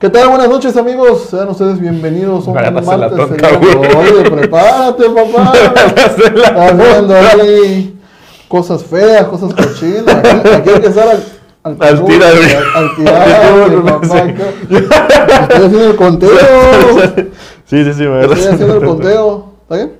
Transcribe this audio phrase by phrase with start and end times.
[0.00, 0.28] ¿Qué tal?
[0.30, 1.26] Buenas noches, amigos.
[1.30, 3.18] Sean ustedes bienvenidos un la martes.
[3.28, 3.58] señor.
[3.58, 3.96] güey.
[3.96, 5.52] Oye, prepárate, papá.
[5.84, 8.00] Estás viendo ahí
[8.48, 10.08] cosas feas, cosas cochinas.
[10.08, 11.22] Aquí, aquí hay que estar al,
[11.62, 14.06] Al al, tirante, Al papá.
[14.08, 14.74] sí.
[14.74, 16.30] Estoy haciendo el conteo.
[17.70, 19.52] Sí, sí, sí, me Estoy haciendo el conteo.
[19.62, 19.92] ¿Está bien?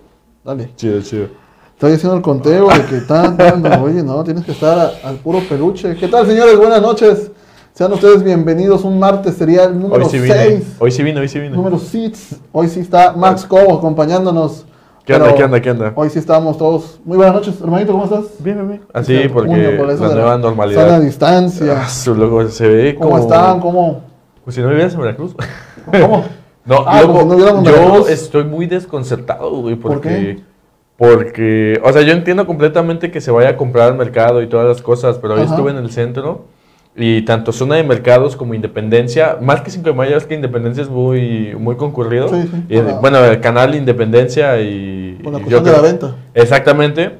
[0.42, 0.70] Dale.
[0.74, 1.26] Chido, chido.
[1.74, 5.38] Estoy haciendo el conteo de que tan, no, oye, no, tienes que estar al puro
[5.48, 5.94] peluche.
[5.94, 6.56] ¿Qué tal, señores?
[6.58, 7.29] Buenas noches.
[7.72, 8.84] Sean ustedes bienvenidos.
[8.84, 10.76] Un martes sería el número Hoy sí 6.
[10.78, 11.56] Hoy sí vine, hoy sí vine.
[11.56, 12.40] Número 6.
[12.52, 14.66] Hoy sí está Max Cobo acompañándonos.
[15.04, 15.92] ¿Qué onda, Pero qué onda, qué onda?
[15.94, 17.00] Hoy sí estamos todos.
[17.04, 18.24] Muy buenas noches, hermanito, ¿cómo estás?
[18.40, 18.80] Bien, bien, bien.
[18.92, 21.00] Así, Este, porque puño, por la nueva Sana normalidad.
[21.00, 21.82] distancia.
[21.84, 23.22] Ah, su logo se ve ¿Cómo como...
[23.22, 23.60] están?
[23.60, 24.00] ¿Cómo?
[24.44, 25.34] Pues si no vivieras en Veracruz.
[25.90, 26.24] ¿Cómo?
[26.62, 28.10] No, Ah, loco, si no en yo Veracruz.
[28.10, 30.08] estoy muy desconcertado, güey, ¿Por porque...
[30.08, 30.40] qué?
[30.98, 34.68] Porque, o sea, yo entiendo completamente que se vaya a comprar al mercado y todas
[34.68, 35.54] las cosas, pero hoy Ajá.
[35.54, 36.44] estuve en el centro
[37.02, 40.82] y tanto zona de mercados como Independencia, más que 5 de mayo, es que Independencia
[40.82, 42.28] es muy, muy concurrido.
[42.28, 45.18] Sí, sí, Y, la- bueno, el canal Independencia y...
[45.22, 46.16] Por la y cuestión yo de la venta.
[46.34, 47.16] Exactamente.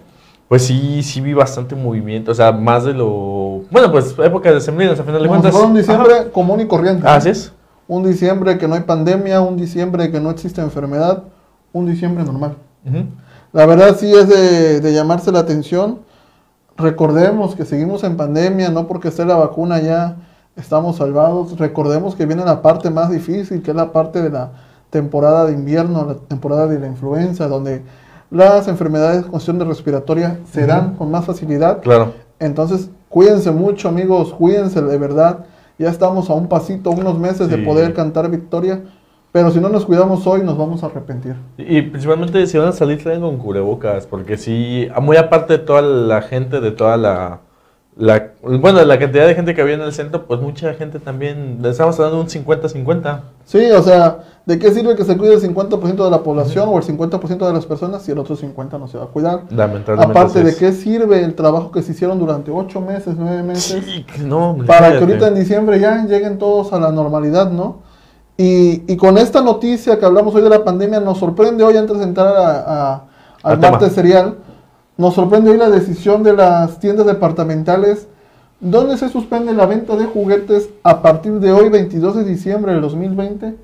[0.49, 3.63] Pues sí, sí vi bastante movimiento, o sea, más de lo...
[3.71, 5.53] Bueno, pues épocas de sembrinas, a final de cuentas.
[5.53, 6.31] fuera un diciembre Ajá.
[6.31, 7.07] común y corriente.
[7.07, 7.53] Así es.
[7.87, 11.23] Un diciembre que no hay pandemia, un diciembre que no existe enfermedad,
[11.73, 12.57] un diciembre normal.
[12.85, 13.05] Ujú.
[13.53, 16.01] La verdad sí es de, de llamarse la atención.
[16.81, 20.17] Recordemos que seguimos en pandemia, no porque esté la vacuna ya
[20.57, 21.59] estamos salvados.
[21.59, 24.51] Recordemos que viene la parte más difícil, que es la parte de la
[24.91, 27.83] temporada de invierno, la temporada de la influenza, donde
[28.31, 31.81] las enfermedades con cuestión de respiratoria se dan con más facilidad.
[31.81, 32.15] Claro.
[32.39, 35.41] Entonces, cuídense mucho, amigos, cuídense de verdad.
[35.79, 38.83] Ya estamos a un pasito, unos meses de poder cantar victoria.
[39.33, 41.37] Pero si no nos cuidamos hoy, nos vamos a arrepentir.
[41.57, 45.83] Y principalmente si van a salir traigan con cubrebocas, porque sí, muy aparte de toda
[45.83, 47.39] la gente, de toda la,
[47.97, 51.61] la bueno, la cantidad de gente que había en el centro, pues mucha gente también,
[51.65, 53.21] estamos hablando de un 50-50.
[53.45, 56.79] Sí, o sea, ¿de qué sirve que se cuide el 50% de la población o
[56.79, 59.43] el 50% de las personas si el otro 50% no se va a cuidar?
[59.51, 60.19] Lamentablemente.
[60.19, 64.05] Aparte de qué sirve el trabajo que se hicieron durante 8 meses, 9 meses, Sí,
[64.25, 67.89] no, para que ahorita en diciembre ya lleguen todos a la normalidad, ¿no?
[68.43, 71.99] Y, y con esta noticia que hablamos hoy de la pandemia, nos sorprende hoy antes
[71.99, 73.05] de entrar a- a-
[73.43, 74.37] al martes serial,
[74.97, 78.09] nos sorprende hoy la decisión de las tiendas departamentales
[78.61, 82.81] donde se suspende la venta de juguetes a partir de hoy, 22 de diciembre del
[82.81, 83.57] 2020,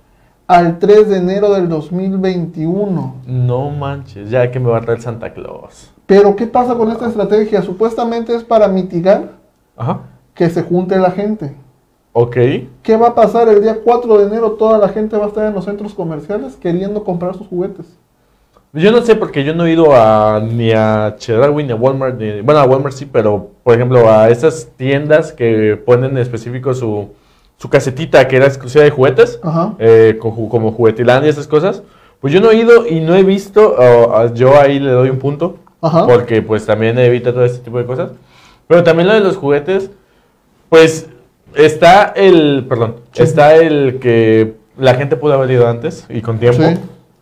[0.46, 3.14] al 3 de enero del 2021.
[3.26, 5.90] No manches, ya que me va a traer Santa Claus.
[6.04, 7.62] Pero ¿qué pasa con esta estrategia?
[7.62, 9.32] Supuestamente es para mitigar
[9.76, 10.00] Ajá.
[10.34, 11.56] que se junte la gente.
[12.18, 12.34] Ok.
[12.82, 14.52] ¿Qué va a pasar el día 4 de enero?
[14.52, 17.84] Toda la gente va a estar en los centros comerciales queriendo comprar sus juguetes.
[18.72, 22.18] Yo no sé porque yo no he ido a, ni a Chedraui ni a Walmart.
[22.18, 26.72] ni- bueno, a Walmart sí, pero por ejemplo a esas tiendas que ponen en específico
[26.72, 27.08] su,
[27.58, 29.38] su casetita que era exclusiva de juguetes,
[29.78, 31.82] eh, ju- como Juguetilandia y esas cosas.
[32.20, 33.76] Pues yo no he ido y no he visto,
[34.32, 36.06] yo ahí le doy un punto, Ajá.
[36.06, 38.12] porque pues también evita todo este tipo de cosas.
[38.68, 39.90] Pero también lo de los juguetes,
[40.70, 41.08] pues
[41.56, 43.22] está el, perdón, Sí.
[43.22, 46.62] está el que la gente pudo haber ido antes y con tiempo.
[46.62, 46.74] Sí.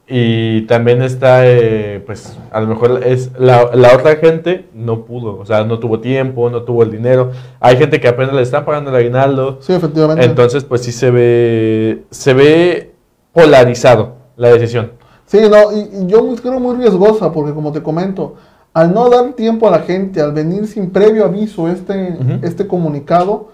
[0.07, 5.39] Y también está, eh, pues, a lo mejor es la, la otra gente no pudo,
[5.39, 7.31] o sea, no tuvo tiempo, no tuvo el dinero.
[7.59, 9.59] Hay gente que apenas le están pagando el aguinaldo.
[9.63, 10.23] Sí, efectivamente.
[10.27, 12.93] Entonces, pues sí se ve, se ve
[13.33, 14.93] polarizado la decisión.
[15.27, 18.35] Sí, no, y, y yo creo muy riesgosa porque como te comento,
[18.75, 23.49] al no dar tiempo a la gente, al venir sin previo aviso este, este comunicado,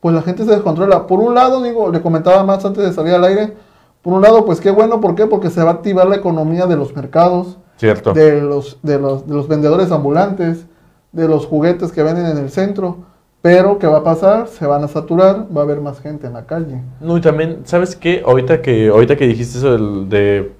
[0.00, 1.06] pues la gente se descontrola.
[1.06, 3.54] Por un lado, digo, le comentaba más antes de salir al aire,
[4.02, 5.26] por un lado, pues qué bueno, ¿por qué?
[5.26, 8.12] Porque se va a activar la economía de los mercados, Cierto.
[8.12, 10.66] de los, de los, de los vendedores ambulantes,
[11.12, 12.98] de los juguetes que venden en el centro.
[13.42, 14.48] Pero, ¿qué va a pasar?
[14.48, 16.82] Se van a saturar, va a haber más gente en la calle.
[17.00, 18.22] No, y también, ¿sabes qué?
[18.26, 20.52] Ahorita que, ahorita que dijiste eso del- de,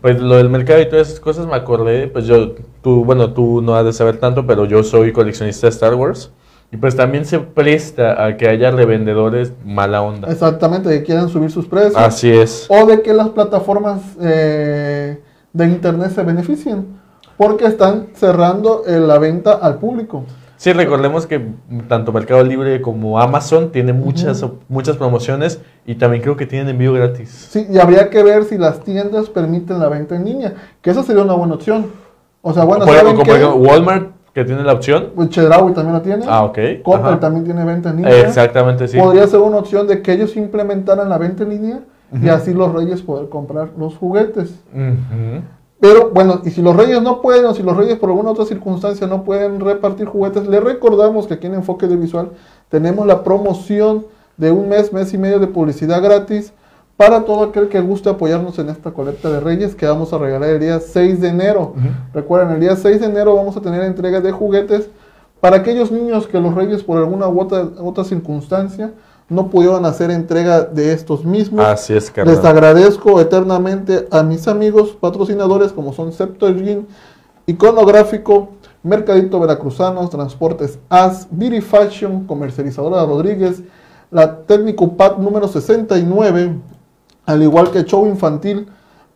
[0.00, 3.60] pues lo del mercado y todas esas cosas, me acordé, pues yo, tú, bueno, tú
[3.62, 6.30] no has de saber tanto, pero yo soy coleccionista de Star Wars.
[6.72, 10.28] Y pues también se presta a que haya revendedores mala onda.
[10.30, 11.96] Exactamente, que quieren subir sus precios.
[11.96, 12.66] Así es.
[12.68, 15.20] o de que las plataformas eh,
[15.52, 16.86] de internet se beneficien,
[17.36, 20.24] porque están cerrando eh, la venta al público.
[20.56, 21.46] Sí, recordemos que
[21.88, 26.92] tanto Mercado Libre como Amazon tienen muchas, muchas promociones y también creo que tienen envío
[26.92, 27.48] gratis.
[27.50, 31.02] Sí, y habría que ver si las tiendas permiten la venta en línea, que esa
[31.02, 31.86] sería una buena opción.
[32.40, 35.12] O sea, bueno, por, ¿saben como ejemplo, Walmart, que tiene la opción.
[35.14, 36.24] Pues Chedraui también la tiene.
[36.28, 36.58] Ah, ok.
[36.82, 37.20] Coppel Ajá.
[37.20, 38.20] también tiene venta en línea.
[38.20, 38.98] Exactamente, sí.
[38.98, 41.80] Podría ser una opción de que ellos implementaran la venta en línea
[42.20, 44.54] y así los reyes poder comprar los juguetes.
[45.80, 48.44] Pero bueno, y si los reyes no pueden, o si los reyes por alguna otra
[48.44, 52.30] circunstancia no pueden repartir juguetes, les recordamos que aquí en Enfoque de Visual
[52.70, 56.52] tenemos la promoción de un mes, mes y medio de publicidad gratis
[56.96, 60.50] para todo aquel que guste apoyarnos en esta colecta de Reyes que vamos a regalar
[60.50, 61.74] el día 6 de enero.
[62.12, 64.88] Recuerden, el día 6 de enero vamos a tener entrega de juguetes
[65.40, 68.92] para aquellos niños que los Reyes por alguna u otra, otra circunstancia
[69.28, 71.64] no pudieron hacer entrega de estos mismos.
[71.64, 72.46] Así es, Les carnal.
[72.46, 76.88] agradezco eternamente a mis amigos patrocinadores como son Septuagint,
[77.46, 78.50] Iconográfico,
[78.82, 83.62] Mercadito Veracruzanos, Transportes AS, Beauty Fashion, Comercializadora Rodríguez,
[84.10, 86.54] la Técnico PAC número 69,
[87.26, 88.66] al igual que Show Infantil,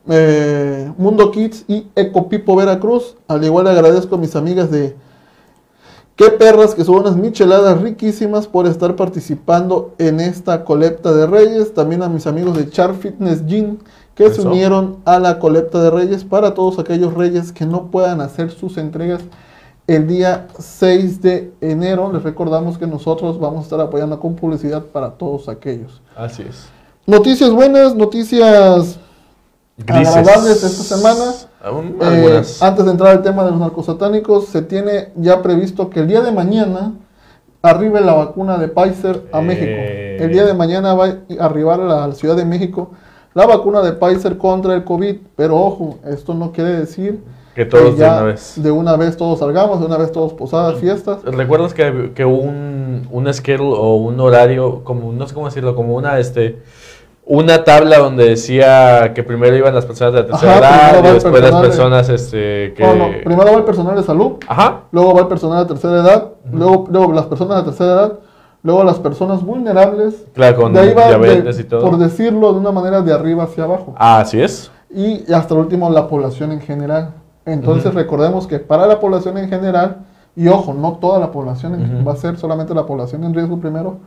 [0.08, 3.16] eh, Mundo Kids y Ecopipo Veracruz.
[3.28, 4.96] Al igual le agradezco a mis amigas de
[6.18, 11.74] Qué perras, que son unas micheladas riquísimas por estar participando en esta colecta de Reyes.
[11.74, 13.78] También a mis amigos de Char Fitness Gym
[14.16, 18.20] que se unieron a la colecta de Reyes para todos aquellos Reyes que no puedan
[18.20, 19.20] hacer sus entregas
[19.86, 22.12] el día 6 de enero.
[22.12, 26.02] Les recordamos que nosotros vamos a estar apoyando con publicidad para todos aquellos.
[26.16, 26.68] Así es.
[27.12, 28.98] Noticias buenas, noticias
[29.86, 31.32] agradables esta semana.
[31.64, 36.00] Aún Eh, antes de entrar al tema de los narcosatánicos, se tiene ya previsto que
[36.00, 36.92] el día de mañana
[37.62, 39.42] arribe la vacuna de Pfizer a Eh.
[39.42, 40.22] México.
[40.22, 42.90] El día de mañana va a arribar a la Ciudad de México
[43.32, 45.16] la vacuna de Pfizer contra el COVID.
[45.34, 47.20] Pero ojo, esto no quiere decir
[47.54, 48.52] que todos de ya una vez.
[48.62, 51.22] de una vez todos salgamos, de una vez todos posadas, fiestas.
[51.24, 55.94] ¿Recuerdas que, que un, un schedule o un horario, como no sé cómo decirlo, como
[55.96, 56.58] una este
[57.30, 61.14] una tabla donde decía que primero iban las personas de la tercera Ajá, edad y
[61.14, 64.80] después las de- personas este que No, no, primero va el personal de salud, Ajá.
[64.92, 68.12] luego va el personal de tercera edad, luego, luego las personas de tercera edad,
[68.62, 70.24] luego las personas vulnerables.
[70.32, 71.82] Claro, con de ahí va, diabetes de- y todo.
[71.82, 73.94] por decirlo de una manera de arriba hacia abajo.
[73.98, 74.70] Ah, así es.
[74.90, 77.10] Y hasta el último la población en general.
[77.44, 79.98] Entonces recordemos que para la población en general,
[80.38, 83.58] y ojo, no toda la población, en- va a ser solamente la población en riesgo
[83.58, 83.98] primero,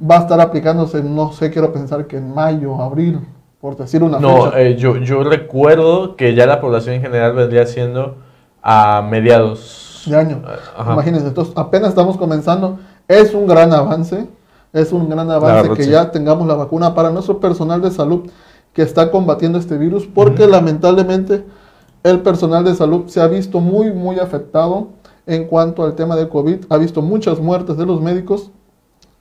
[0.00, 3.20] va a estar aplicándose, no sé, quiero pensar que en mayo, abril,
[3.60, 4.60] por decir una No, fecha.
[4.60, 8.16] eh, yo, yo recuerdo que ya la población en general vendría siendo
[8.62, 10.42] a mediados de año.
[10.76, 10.92] Ajá.
[10.94, 12.78] Imagínense, entonces apenas estamos comenzando.
[13.06, 14.26] Es un gran avance,
[14.72, 15.90] es un gran avance verdad, que sí.
[15.90, 18.28] ya tengamos la vacuna para nuestro personal de salud
[18.72, 21.44] que está combatiendo este virus, porque lamentablemente
[22.02, 24.88] el personal de salud se ha visto muy, muy afectado
[25.30, 28.50] en cuanto al tema del COVID, ha visto muchas muertes de los médicos.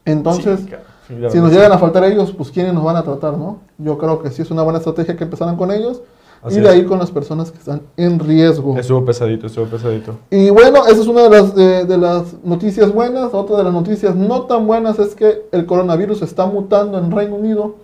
[0.06, 0.66] Entonces,
[1.08, 3.60] si nos llegan a faltar ellos, pues ¿quiénes nos van a tratar, no?
[3.78, 6.02] Yo creo que sí es una buena estrategia que empezaran con ellos
[6.42, 6.74] Así y de es.
[6.74, 8.78] ahí con las personas que están en riesgo.
[8.78, 10.16] Estuvo pesadito, estuvo pesadito.
[10.32, 13.34] Y bueno, esa es una de las, de, de las noticias buenas.
[13.34, 17.36] Otra de las noticias no tan buenas es que el coronavirus está mutando en Reino
[17.36, 17.76] Unido.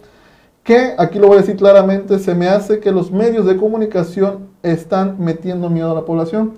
[0.63, 4.47] Que, aquí lo voy a decir claramente, se me hace que los medios de comunicación
[4.63, 6.53] están metiendo miedo a la población.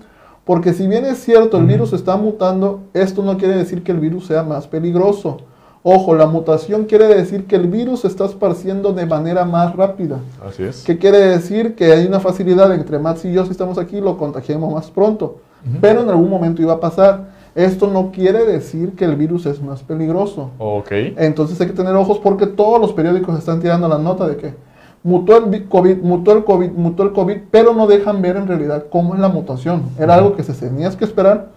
[0.48, 4.00] Porque si bien es cierto, el virus está mutando, esto no quiere decir que el
[4.00, 5.36] virus sea más peligroso.
[5.82, 10.20] Ojo, la mutación quiere decir que el virus se está esparciendo de manera más rápida.
[10.42, 10.84] Así es.
[10.84, 11.74] ¿Qué quiere decir?
[11.74, 15.36] Que hay una facilidad entre Max y yo, si estamos aquí, lo contagiemos más pronto.
[15.82, 17.28] Pero en algún momento iba a pasar.
[17.54, 20.52] Esto no quiere decir que el virus es más peligroso.
[20.56, 20.92] Ok.
[21.18, 24.54] Entonces hay que tener ojos porque todos los periódicos están tirando la nota de que
[25.02, 28.46] mutó el vi- COVID, mutó el COVID, mutó el COVID, pero no dejan ver en
[28.46, 29.82] realidad cómo es la mutación.
[29.98, 31.48] Era algo que se tenía que esperar,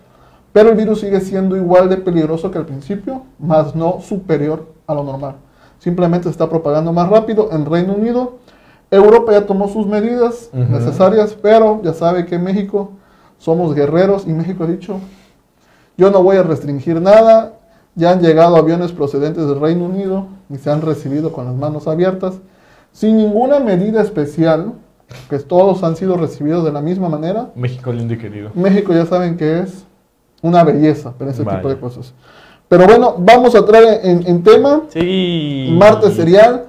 [0.53, 4.93] pero el virus sigue siendo igual de peligroso que al principio, más no superior a
[4.93, 5.35] lo normal.
[5.79, 8.33] Simplemente se está propagando más rápido en Reino Unido.
[8.91, 10.71] Europa ya tomó sus medidas Ujú.
[10.71, 12.91] necesarias, pero ya sabe que en México
[13.39, 14.97] somos guerreros y México ha dicho,
[15.97, 17.53] yo no voy a restringir nada.
[17.95, 21.87] Ya han llegado aviones procedentes del Reino Unido y se han recibido con las manos
[21.87, 22.35] abiertas,
[22.91, 24.73] sin ninguna medida especial,
[25.29, 27.49] que todos han sido recibidos de la misma manera.
[27.55, 28.51] México lindo y querido.
[28.53, 29.85] México ya saben que es
[30.41, 31.67] una belleza para ese tipo Vaya.
[31.69, 32.13] de cosas.
[32.69, 34.83] Pero bueno, vamos a entrar en, en tema.
[34.89, 35.69] Sí.
[35.77, 36.65] Martes serial,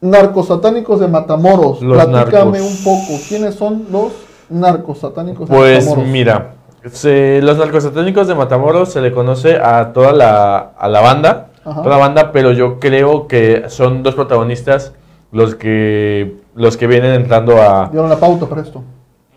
[0.00, 1.82] narcosatánicos de Matamoros.
[1.82, 2.78] Los Platícame narcos.
[2.78, 4.12] un poco, ¿quiénes son los
[4.48, 6.10] narcosatánicos de Pues Matamoros?
[6.10, 6.54] mira,
[6.90, 11.82] se- los narcosatánicos de Matamoros se le conoce a toda la, a la banda, Ajá.
[11.82, 14.92] toda la banda, pero yo creo que son dos protagonistas
[15.32, 18.82] los que los que vienen entrando a, Dieron la pauta para esto.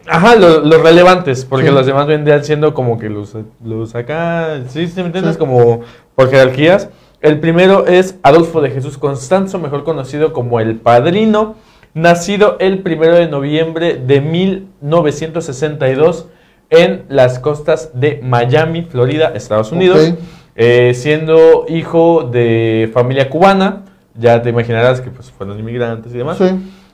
[0.07, 1.73] ajá, lo- los relevantes, porque Sí.
[1.73, 5.33] los demás vendrían siendo como que los, los acá, sí, ¿sí me entiendes?
[5.33, 5.39] Sí.
[5.39, 5.81] Como
[6.15, 6.89] por jerarquías.
[7.21, 11.55] El primero es Adolfo de Jesús Constanzo, mejor conocido como el Padrino,
[11.93, 16.27] nacido el primero de noviembre de 1962
[16.69, 20.13] en las costas de Miami, Florida, Estados Unidos.
[20.55, 23.83] Eh, siendo hijo de familia cubana.
[24.19, 26.37] Ya te imaginarás que pues, fueron inmigrantes y demás.
[26.37, 26.45] Sí.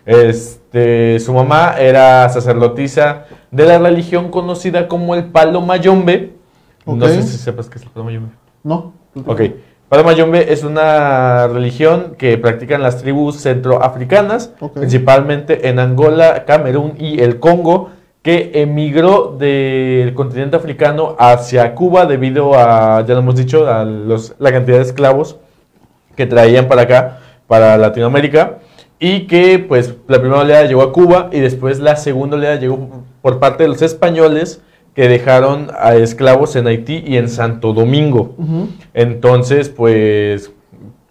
[0.05, 6.33] Este, su mamá era sacerdotisa de la religión conocida como el Palo Mayombe.
[6.85, 8.29] No sé si sepas qué es el Palo Mayombe.
[8.63, 8.93] No.
[9.25, 9.41] Ok.
[9.89, 17.21] Palo Mayombe es una religión que practican las tribus centroafricanas, principalmente en Angola, Camerún y
[17.21, 17.89] el Congo,
[18.21, 24.33] que emigró del continente africano hacia Cuba debido a, ya lo hemos dicho, a los-
[24.39, 25.37] la cantidad de esclavos
[26.15, 28.59] que traían para acá, para Latinoamérica,
[28.99, 33.03] y que pues la primera oleada llegó a Cuba y después la segunda oleada llegó
[33.21, 34.61] por parte de los españoles
[34.93, 38.33] que dejaron a esclavos en Haití y en Santo Domingo.
[38.93, 40.51] Entonces, pues,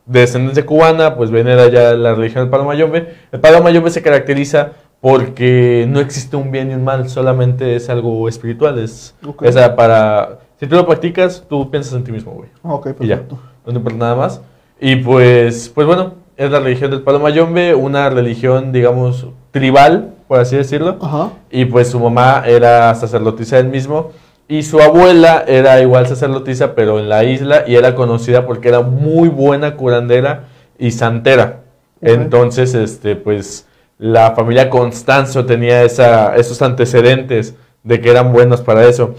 [0.07, 3.15] de descendencia cubana, pues de allá la religión del Palo Mayombe.
[3.33, 7.91] El Palo Mayombe se caracteriza porque no existe un bien y un mal, solamente es
[7.91, 8.79] algo espiritual.
[8.79, 9.43] Es, Ok.
[9.43, 10.39] o sea, para...
[10.59, 12.49] Si tú lo practicas, tú piensas en ti mismo, güey.
[12.63, 13.39] Ok, Y ya, perfecto.
[13.67, 14.41] no te importa nada más.
[14.81, 20.41] Y pues, pues bueno, es la religión del Palo Mayombe, una religión, digamos, tribal, por
[20.41, 20.99] así decirlo.
[21.01, 21.31] Ajá.
[21.51, 24.13] Y pues su mamá era sacerdotisa del mismo.
[24.47, 27.65] Y su abuela era igual sacerdotisa, pero en la isla.
[27.67, 31.61] Y era conocida porque era muy buena curandera y santera.
[32.01, 33.67] Entonces, este, pues,
[33.99, 39.15] la familia Constanzo tenía esa, esos antecedentes de que eran buenos para eso.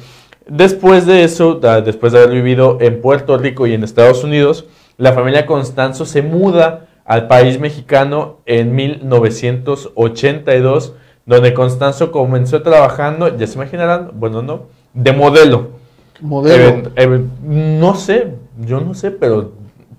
[0.47, 4.65] Después de eso, después de haber vivido en Puerto Rico y en Estados Unidos,
[4.97, 10.93] la familia Constanzo se muda al país mexicano en 1982,
[11.25, 15.69] donde Constanzo comenzó trabajando, ya se imaginarán, bueno, no, de modelo.
[16.21, 16.89] Modelo.
[17.43, 19.51] No sé, yo no sé, pero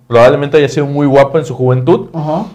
[0.06, 2.08] probablemente haya sido muy guapo en su juventud.
[2.12, 2.46] Ajá.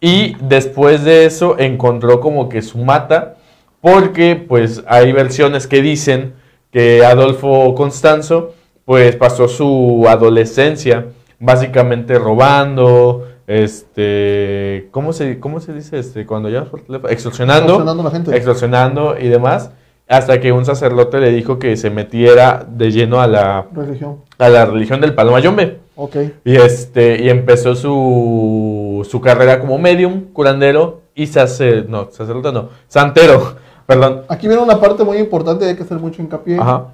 [0.00, 3.36] Y después de eso encontró como que su mata,
[3.80, 6.34] porque pues hay versiones que dicen
[6.72, 11.06] que Adolfo Constanzo pues pasó su adolescencia
[11.42, 16.66] básicamente robando, este, ¿cómo se, cómo se dice este cuando ya
[17.10, 18.36] extorsionando, Extorsionando a la gente.
[18.36, 19.70] extorsionando y demás,
[20.08, 24.18] hasta que un sacerdote le dijo que se metiera de lleno a la, Religión.
[24.38, 25.80] a la religión del Palomayombe.
[25.96, 26.16] Ok.
[26.44, 32.68] Y este, y empezó su, su carrera como medium, curandero y sacer, no, sacerdote no,
[32.88, 33.56] santero,
[33.86, 34.22] perdón.
[34.28, 36.58] Aquí viene una parte muy importante y hay que hacer mucho hincapié.
[36.58, 36.86] Ajá.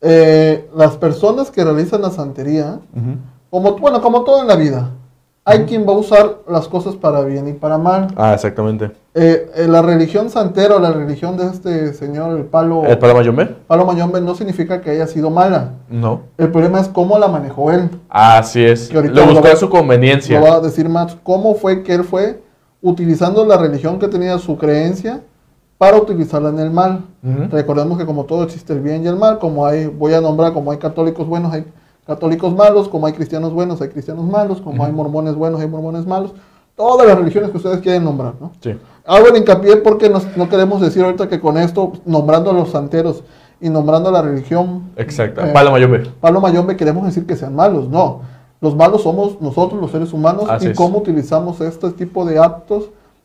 [0.00, 3.16] Eh, las personas que realizan la santería, Ujú.
[3.52, 4.92] Como, bueno, como todo en la vida,
[5.44, 8.08] hay quien va a usar las cosas para bien y para mal.
[8.16, 8.92] Ah, exactamente.
[9.12, 13.44] Eh, eh, la religión santera o la religión de este señor, el palo, ¿El Palomayombe?
[13.66, 15.72] palo Mayombe, no significa que haya sido mala.
[15.90, 16.22] No.
[16.38, 17.90] El problema es cómo la manejó él.
[18.08, 18.88] Así es.
[18.88, 20.40] Que Lo buscó a su conveniencia.
[20.40, 22.42] Lo va a decir más cómo fue que él fue
[22.80, 25.20] utilizando la religión que tenía su creencia
[25.76, 27.04] para utilizarla en el mal.
[27.50, 30.54] Recordemos que como todo existe el bien y el mal, como hay, voy a nombrar,
[30.54, 31.66] como hay católicos buenos, hay
[32.06, 36.06] católicos malos, como hay cristianos buenos, hay cristianos malos, como hay mormones buenos, hay mormones
[36.06, 36.32] malos.
[36.76, 38.52] Todas las religiones que ustedes quieren nombrar, ¿no?
[38.60, 38.74] Sí.
[39.04, 42.70] Hago el hincapié porque nos- no queremos decir ahorita que con esto, nombrando a los
[42.70, 43.22] santeros
[43.60, 45.42] y nombrando a la religión Exacto.
[45.42, 46.10] Eh, Palomayombe.
[46.20, 48.20] Palo Mayombe queremos decir que sean malos, no.
[48.60, 50.76] Los malos somos nosotros, los seres humanos, Así y es.
[50.76, 52.84] cómo utilizamos este tipo de actos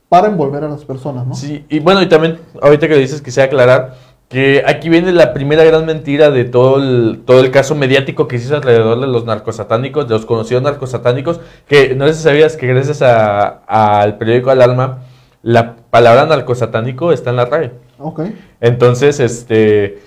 [0.09, 1.33] para envolver a las personas, ¿no?
[1.35, 3.93] Sí, y bueno, y también, ahorita que dices, quisiera aclarar
[4.29, 8.37] que aquí viene la primera gran mentira de todo el, todo el caso mediático que
[8.39, 12.57] se hizo alrededor de los narcosatánicos, de los conocidos narcosatánicos, que no sé si sabías
[12.57, 14.99] que gracias a- al periódico Alarma,
[15.43, 17.71] la palabra narcosatánico está en la RAE.
[17.99, 18.21] Ok.
[18.59, 19.99] Entonces, este,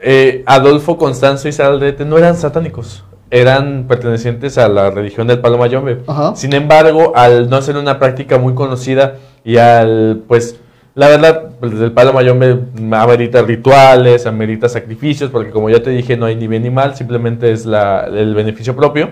[0.00, 5.40] eh, Adolfo Constanzo y Sara Aldrete no eran satánicos, eran pertenecientes a la religión del
[5.40, 6.02] Palo Mayombe.
[6.06, 6.36] Ajá.
[6.36, 10.60] Sin embargo, al no ser una práctica muy conocida y al, pues,
[10.98, 12.58] la verdad, pues, el Palo Mayombe
[12.90, 16.96] amerita rituales, amerita sacrificios, porque como ya te dije, no hay ni bien ni mal,
[16.96, 19.10] simplemente es la, el beneficio propio.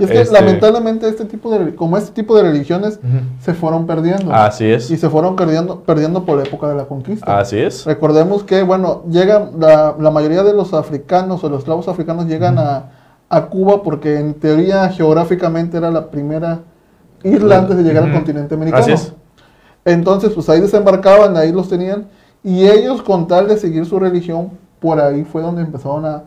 [0.00, 2.98] Y es que Este- lamentablemente este tipo de, como este tipo de religiones
[3.40, 4.32] se fueron perdiendo.
[4.34, 4.90] Así es.
[4.90, 7.38] Y se fueron perdiendo, perdiendo por la época de la conquista.
[7.38, 7.86] Así es.
[7.86, 12.58] Recordemos que, bueno, llegan, la, la mayoría de los africanos o los esclavos africanos llegan
[12.58, 12.90] a,
[13.28, 16.60] a Cuba porque en teoría geográficamente era la primera
[17.22, 18.82] isla antes de llegar al continente americano.
[18.82, 19.12] Así es.
[19.88, 22.08] Entonces, pues ahí desembarcaban, ahí los tenían,
[22.42, 26.22] y ellos con tal de seguir su religión, por ahí fue donde empezaron a,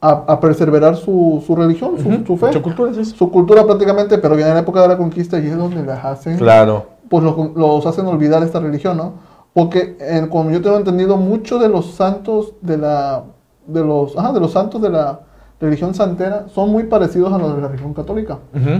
[0.00, 1.92] a, a perseverar su, su religión,
[2.26, 3.16] su, fe, Su cultura eso.
[3.16, 6.36] su cultura prácticamente, pero viene la época de la conquista y es donde las hacen,
[6.36, 6.86] Claro.
[7.08, 9.12] pues los, los hacen olvidar esta religión, ¿no?
[9.54, 13.24] Porque eh, como yo tengo entendido, muchos de los santos de la,
[13.66, 15.20] de los, ajá, de los santos de la
[15.60, 18.38] religión santera son muy parecidos a los de la religión católica,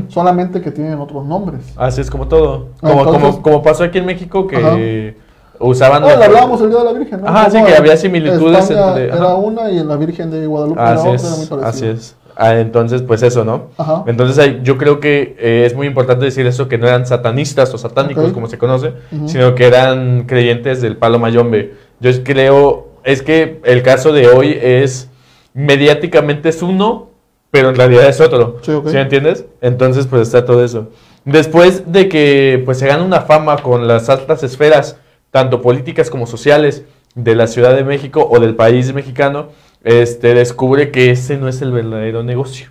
[0.08, 1.72] solamente que tienen otros nombres.
[1.76, 2.68] Así es como todo.
[2.80, 5.16] Como, entonces- como, como pasó aquí en México que
[5.58, 6.04] usaban...
[6.04, 7.28] Oh, le hablábamos el Día de la Virgen, ¿no?
[7.28, 11.08] Ajá, sí, que había similitudes Era una y en la Virgen de Guadalupe era Así
[11.08, 11.66] otra, era muy es, parecido.
[11.68, 12.16] así es.
[12.38, 13.68] Ah, entonces, pues eso, ¿no?
[13.78, 14.04] Ajá.
[14.06, 17.78] Entonces yo creo que eh, es muy importante decir eso, que no eran satanistas o
[17.78, 18.92] satánicos, como se conoce,
[19.24, 21.72] sino que eran creyentes del palo mayombe.
[22.00, 25.08] Yo creo, es que el caso de hoy es,
[25.56, 27.08] mediáticamente es uno,
[27.50, 28.58] pero en realidad es otro.
[28.60, 28.88] Sí, ok.
[28.88, 29.46] ¿Sí me entiendes?
[29.62, 30.90] Entonces, pues está todo eso.
[31.24, 34.98] Después de que pues se gana una fama con las altas esferas,
[35.30, 36.84] tanto políticas como sociales,
[37.14, 39.48] de la Ciudad de México o del país mexicano,
[39.82, 42.68] este, descubre que ese no es el verdadero negocio.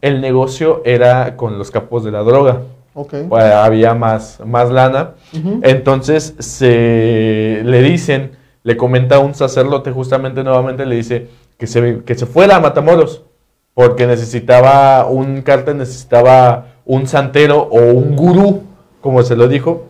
[0.00, 2.62] El negocio era con los capos de la droga.
[3.30, 5.12] Había más, más lana.
[5.62, 8.32] Entonces se le dicen,
[8.64, 13.22] le comenta un sacerdote justamente nuevamente, le dice que se, que se fuera a Matamoros,
[13.74, 18.62] porque necesitaba un cártel, necesitaba un santero o un gurú,
[19.00, 19.86] como se lo dijo,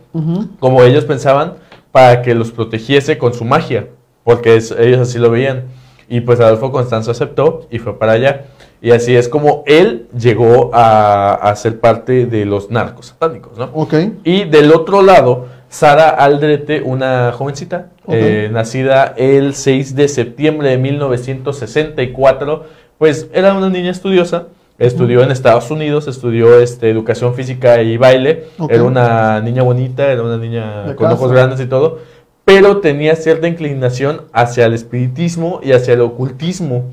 [0.59, 1.55] como ellos pensaban,
[1.91, 3.87] para que los protegiese con su magia,
[4.23, 5.65] porque es- ellos así lo veían.
[6.07, 8.45] Y pues Adolfo Constanzo aceptó y fue para allá.
[8.81, 13.69] Y así es como él llegó a, a ser parte de los narcos satánicos, ¿no?
[13.73, 13.93] Ok,
[14.23, 20.77] Y del otro lado, Sara Aldrete, una jovencita, eh, nacida el 6 de septiembre de
[20.77, 22.65] 1964,
[22.97, 28.45] pues era una niña estudiosa, estudió en Estados Unidos, estudió este, educación física y baile,
[28.69, 31.15] era una niña bonita, era una niña De con casa.
[31.15, 31.99] ojos grandes y todo,
[32.45, 36.89] pero tenía cierta inclinación hacia el espiritismo y hacia el ocultismo.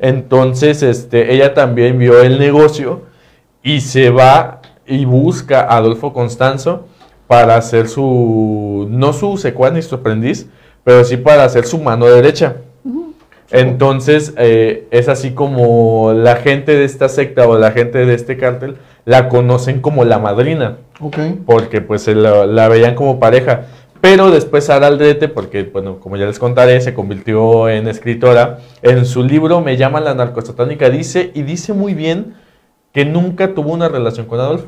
[0.00, 3.02] Entonces, este, ella también vio el negocio
[3.62, 6.86] y se va y busca a Adolfo Constanzo
[7.26, 10.48] para hacer su, no su secuaz ni su aprendiz,
[10.84, 12.56] pero sí para hacer su mano derecha.
[13.50, 18.36] Entonces, eh, es así como la gente de esta secta o la gente de este
[18.36, 20.78] cártel la conocen como la madrina
[21.44, 23.66] porque pues se la, la veían como pareja.
[24.00, 28.58] Pero después Sara Aldrete, porque bueno, como ya les contaré, se convirtió en escritora.
[28.82, 32.34] En su libro Me llama la narcosatánica dice, y dice muy bien,
[32.92, 34.66] que nunca tuvo una relación con Adolfo.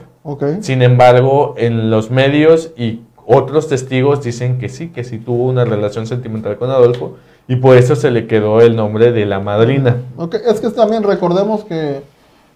[0.60, 5.64] Sin embargo, en los medios y otros testigos dicen que sí, que sí tuvo una
[5.64, 9.96] relación sentimental con Adolfo, y por eso se le quedó el nombre de la madrina.
[10.16, 12.02] Ok, es que también recordemos que,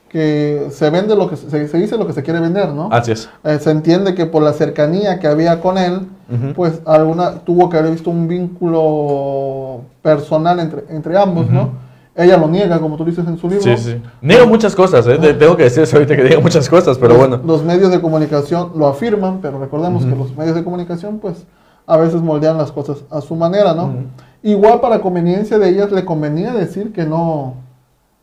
[0.08, 2.88] que se vende lo que se, se dice lo que se quiere vender, ¿no?
[2.92, 3.28] Así es.
[3.44, 6.08] Eh, se entiende que por la cercanía que había con él,
[6.54, 11.50] pues alguna tuvo que haber visto un vínculo personal entre, entre ambos.
[11.50, 11.70] ¿no?
[12.14, 13.64] Ella lo niega, como tú dices en su libro.
[13.64, 14.02] Sí, sí.
[14.20, 15.16] Niego muchas cosas, ¿eh?
[15.18, 17.40] Te- tengo que decir eso ahorita que diga muchas cosas, pero los, bueno.
[17.44, 21.46] Los medios de comunicación lo afirman, pero recordemos que los medios de comunicación, pues,
[21.86, 23.94] a veces moldean las cosas a su manera, ¿no?
[24.42, 27.54] Igual para conveniencia de ellas le convenía decir que no,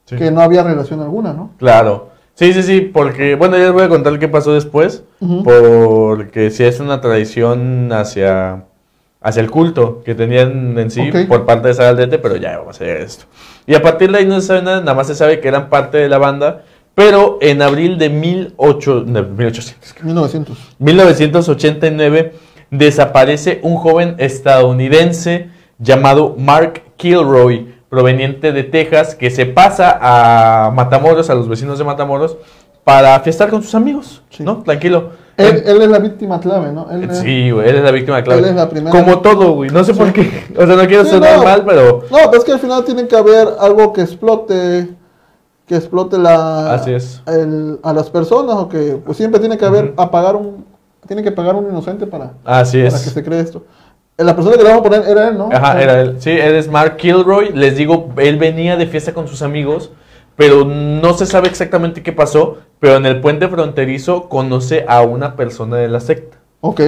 [0.05, 0.15] Sí.
[0.17, 1.51] que no había relación alguna, ¿no?
[1.57, 2.09] Claro.
[2.35, 5.03] Sí, sí, sí, porque, bueno, ya les voy a contar qué pasó después,
[5.43, 8.65] porque sí es una tradición hacia,
[9.21, 12.79] hacia el culto que tenían en sí por parte de Sara Aldrete, pero ya vamos
[12.79, 13.25] a llegar a esto.
[13.67, 15.69] Y a partir de ahí no se sabe nada, nada más se sabe que eran
[15.69, 16.63] parte de la banda,
[16.95, 20.57] pero en abril de 18, no, 1800, 1900.
[20.79, 22.33] 1989
[22.71, 31.29] desaparece un joven estadounidense llamado Mark Kilroy, proveniente de Texas, que se pasa a Matamoros,
[31.29, 32.37] a los vecinos de Matamoros,
[32.83, 34.43] para fiestar con sus amigos, Sí.
[34.43, 34.61] ¿no?
[34.63, 35.11] Tranquilo.
[35.39, 36.87] Él, él es la víctima clave, ¿no?
[36.91, 38.39] Él es- Sí, güey, él es la víctima clave.
[38.41, 38.91] Él es la primera.
[38.97, 39.69] Como todo, güey.
[39.69, 40.29] No sé por qué.
[40.57, 41.43] O sea, no quiero Sí, sonar no.
[41.43, 44.89] mal, pero No, pues es que al final tiene que haber algo que explote,
[45.65, 47.21] que explote la, Así es.
[47.27, 50.01] el- a las personas, o que pues siempre tiene que haber, Ujú.
[50.01, 50.65] apagar un,
[51.07, 53.01] tiene que pagar un inocente para, así para que es.
[53.13, 53.63] se cree esto.
[54.17, 55.47] La persona que le vamos a poner era él, ¿no?
[55.51, 56.15] Ajá, era él.
[56.19, 57.53] Sí, él es Mark Kilroy.
[57.53, 59.91] Les digo, él venía de fiesta con sus amigos,
[60.35, 62.57] pero no se sabe exactamente qué pasó.
[62.79, 66.37] Pero en el puente fronterizo conoce a una persona de la secta.
[66.61, 66.81] Ok,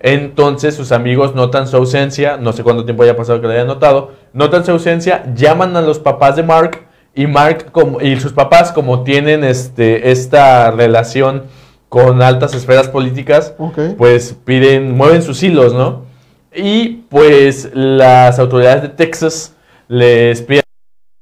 [0.00, 3.66] Entonces sus amigos notan su ausencia, no sé cuánto tiempo haya pasado que lo hayan
[3.66, 8.32] notado, notan su ausencia, llaman a los papás de Mark y Mark como, y sus
[8.32, 11.44] papás como tienen este, esta relación
[11.88, 13.54] con altas esferas políticas,
[13.96, 16.02] pues piden, mueven sus hilos, ¿no?
[16.54, 19.54] Y pues las autoridades de Texas
[19.88, 20.62] les piden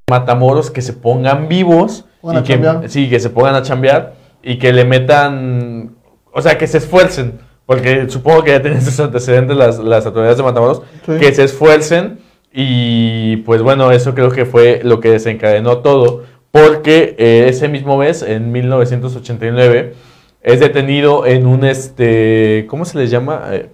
[0.09, 2.89] a Matamoros que se pongan vivos Pongan y a que, chambear.
[2.89, 5.95] sí, que se pongan a chambear y que le metan,
[6.33, 10.39] o sea, que se esfuercen, porque supongo que ya tienen sus antecedentes las, las autoridades
[10.39, 11.13] de Matamoros, Sí.
[11.21, 12.19] que se esfuercen
[12.53, 17.99] y pues bueno, eso creo que fue lo que desencadenó todo, porque eh, ese mismo
[17.99, 19.95] mes, en 1989,
[20.43, 23.43] es detenido en un, este, ¿cómo se les llama?
[23.51, 23.69] Eh.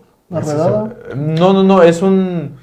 [1.15, 2.57] No, no, no, es un,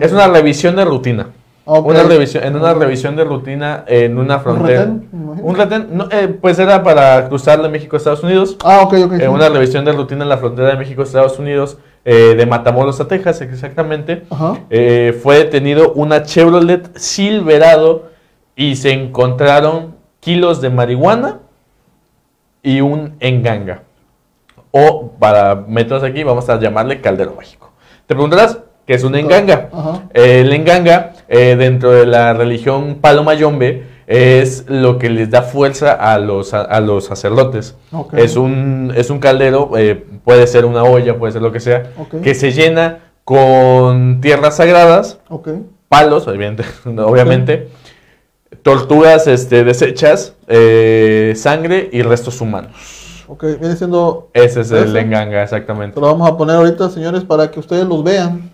[0.00, 1.28] es una revisión de rutina.
[1.64, 1.86] Ok.
[1.86, 4.80] Una revisión, en una revisión de rutina en una frontera.
[4.80, 5.08] retén?
[5.12, 8.56] Un retén, no, eh, pues era para cruzar de México a Estados Unidos.
[8.64, 9.12] Ah, ok, ok.
[9.12, 9.26] Eh, sí.
[9.26, 13.40] una revisión de rutina en la frontera de México-Estados Unidos, eh, de Matamoros a Texas,
[13.42, 14.24] exactamente.
[14.30, 14.58] Ajá.
[14.70, 18.10] Eh, fue detenido una Chevrolet Silverado
[18.56, 21.38] y se encontraron kilos de marihuana
[22.62, 23.82] y un enganga.
[24.72, 27.70] O para métodos aquí, vamos a llamarle caldero mágico.
[28.06, 29.68] Te preguntarás, ¿qué es un enganga?
[29.72, 30.02] Ajá.
[30.12, 35.92] El enganga, eh, dentro de la religión Palo Mayombe, es lo que les da fuerza
[35.92, 37.74] a los, a, a los sacerdotes.
[38.12, 41.90] Es, un, es un caldero, eh, puede ser una olla, puede ser lo que sea,
[41.98, 42.20] Ok.
[42.20, 45.48] que se llena con tierras sagradas, Ok.
[45.88, 47.68] palos, obviamente, obviamente
[48.62, 53.24] tortugas este, desechas, eh, sangre y restos humanos.
[53.28, 53.44] Ok.
[53.58, 54.28] Viene siendo.
[54.34, 55.94] Ese es el enganga, exactamente.
[55.94, 58.50] Te lo vamos a poner ahorita, señores, para que ustedes los vean.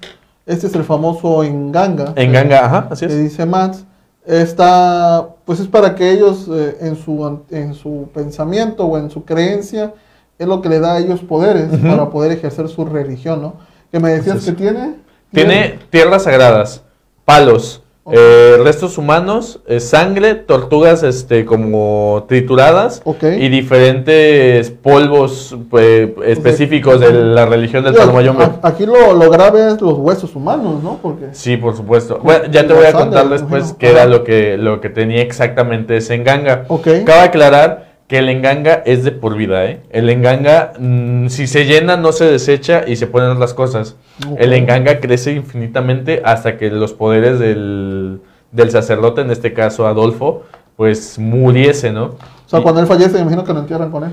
[0.49, 2.15] Este es el famoso Enganga.
[2.17, 3.19] Enganga, ajá, así que es.
[3.19, 3.85] dice Max.
[4.25, 9.25] Está, pues es para que ellos eh, en, su, en su pensamiento o en su
[9.25, 9.93] creencia
[10.39, 13.57] es lo que le da a ellos poderes para poder ejercer su religión, ¿no?
[13.93, 14.97] Que me decías que tiene.
[15.33, 16.83] Tiene tierras sagradas,
[17.25, 23.03] palos, Eh, restos humanos, eh, sangre, tortugas este, como trituradas
[23.39, 28.45] y diferentes polvos eh, específicos de la religión del Digo, Palo Mayombe.
[28.45, 30.99] a- Aquí lo, lo grave es los huesos humanos, ¿no?
[31.03, 31.27] Porque.
[31.33, 32.21] Sí, por supuesto.
[32.23, 35.97] Bueno, ya te voy a contar después qué era lo que, lo que tenía exactamente
[35.97, 36.65] ese enganga.
[36.69, 36.89] Ok.
[37.05, 39.81] Cabe aclarar que el enganga es de por vida, ¿eh?
[39.91, 43.97] El enganga, mm, si se llena, no se desecha y se ponen las cosas.
[44.39, 50.45] El enganga crece infinitamente hasta que los poderes del, del sacerdote, en este caso Adolfo,
[50.77, 52.05] pues muriese, ¿no?
[52.07, 54.11] O sea, Y- cuando él fallece, me imagino que lo entierran con él.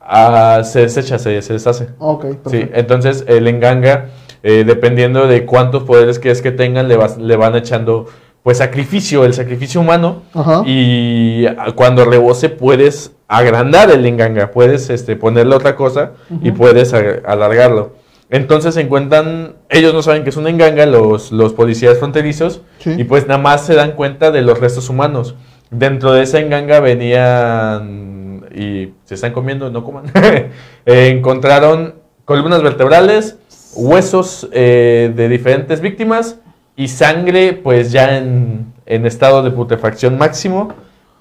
[0.00, 1.88] Ah, se desecha, se, se deshace.
[1.98, 4.06] Ok, Sí, entonces el enganga,
[4.44, 8.06] eh, dependiendo de cuántos poderes que es que tengan, le, vas- le van echando
[8.42, 10.22] pues sacrificio, el sacrificio humano.
[10.34, 10.62] Ajá.
[10.66, 17.94] Y cuando rebose puedes agrandar el enganga, puedes este, ponerle otra cosa y puedes alargarlo.
[18.30, 22.94] Entonces se encuentran, ellos no saben que es un enganga, los, los policías fronterizos, Sí.
[22.96, 25.34] y pues nada más se dan cuenta de los restos humanos.
[25.70, 30.04] Dentro de esa enganga venían, y se están comiendo, no coman,
[30.86, 33.38] eh, encontraron columnas vertebrales,
[33.74, 36.38] huesos eh, de diferentes víctimas
[36.76, 40.72] y sangre pues ya en, en estado de putrefacción máximo.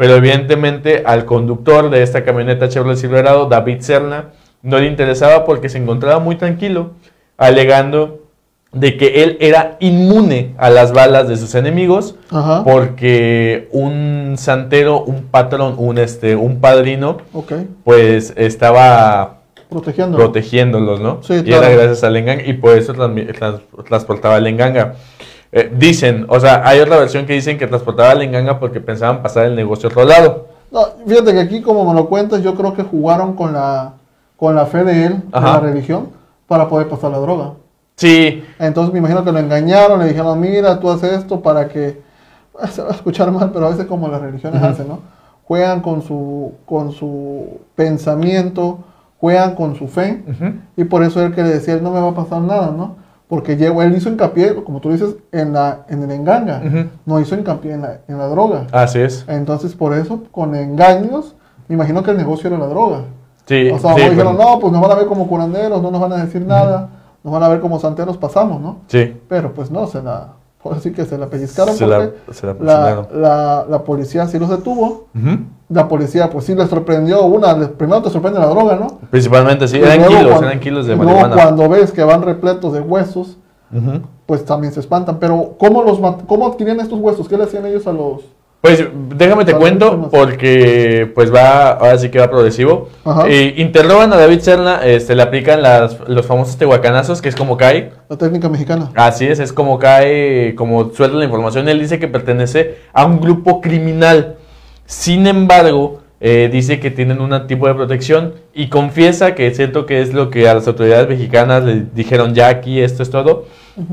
[0.02, 4.30] Pero evidentemente al conductor de esta camioneta Chevrolet Silverado, David Serna,
[4.64, 6.94] no le interesaba porque se encontraba muy tranquilo,
[7.38, 8.24] alegando
[8.72, 12.64] de que él era inmune a las balas de sus enemigos Ajá.
[12.64, 17.18] porque un santero, un patrón, un, este, un padrino,
[17.84, 19.42] pues estaba
[20.18, 21.20] protegiéndolos, ¿no?
[21.22, 21.64] Sí, y claro.
[21.68, 24.96] era gracias al enganga y por eso trans- transportaba el enganga.
[25.52, 29.22] Eh, dicen, o sea, hay otra versión que dicen que transportaba el enganga porque pensaban
[29.22, 30.48] pasar el negocio a otro lado.
[30.72, 33.94] No, fíjate que aquí, como me lo cuentas, yo creo que jugaron con la,
[34.38, 35.54] con la fe de él, de Ajá.
[35.54, 36.10] la religión,
[36.48, 37.52] para poder pasar la droga.
[37.98, 42.02] Sí, Entonces me imagino que lo engañaron, le dijeron, mira, tú haces esto para que...
[42.72, 45.00] Se va a escuchar mal, pero a veces como las religiones hacen, ¿no?
[45.44, 48.80] Juegan con su, con su pensamiento,
[49.20, 50.24] juegan con su fe,
[50.78, 52.96] y por eso él que le decía, no me va a pasar nada, ¿no?
[53.32, 56.89] Porque llegó, él hizo hincapié, como tú dices, en, la, en el enganga, Ujú.
[57.06, 58.67] no hizo hincapié en la, en la droga.
[58.74, 59.24] así es.
[59.30, 61.34] Entonces, por eso, con engaños,
[61.70, 63.06] me imagino que el negocio era la droga.
[63.46, 66.02] Sí, o sea, sí, dijeron, no, pues nos van a ver como curanderos, no nos
[66.02, 66.89] van a decir nada,
[67.24, 68.80] nos van a ver como santeros, pasamos, ¿no?
[68.88, 69.17] sí.
[69.30, 72.54] Pero pues no, se la, por así que se la pellizcaron Se la- se la
[72.54, 73.08] la, presionaron.
[73.13, 75.08] la- la policía sí los detuvo.
[75.69, 79.00] La policía, pues sí les sorprendió una, les- primero te sorprende la droga, ¿no?
[79.10, 81.36] Principalmente, sí, eran luego kilos, cuando- eran kilos de y luego marihuana.
[81.43, 83.38] cuando ves que van repletos de huesos,
[84.26, 85.17] pues también se espantan.
[85.19, 87.28] Pero, ¿cómo, los, cómo adquirían estos huesos?
[87.30, 88.21] ¿Qué le hacían ellos a los...?
[88.62, 92.89] Pues déjame te cuento porque pues va, ahora sí que va progresivo.
[93.28, 97.58] Eh, interrogan a David Serna, este, le aplican las, los famosos tehuacanazos, que es como
[97.58, 97.91] cae.
[98.08, 98.91] La técnica mexicana.
[98.93, 101.67] Así es, es como cae, como suelta la información.
[101.69, 104.36] Él dice que pertenece a un grupo criminal.
[104.86, 109.88] Sin embargo, eh, dice que tienen un tipo de protección y confiesa que es cierto
[109.88, 113.47] que es lo que a las autoridades mexicanas le dijeron ya aquí, esto es todo,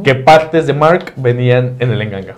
[0.05, 2.35] que partes de Mark venían en el enganga.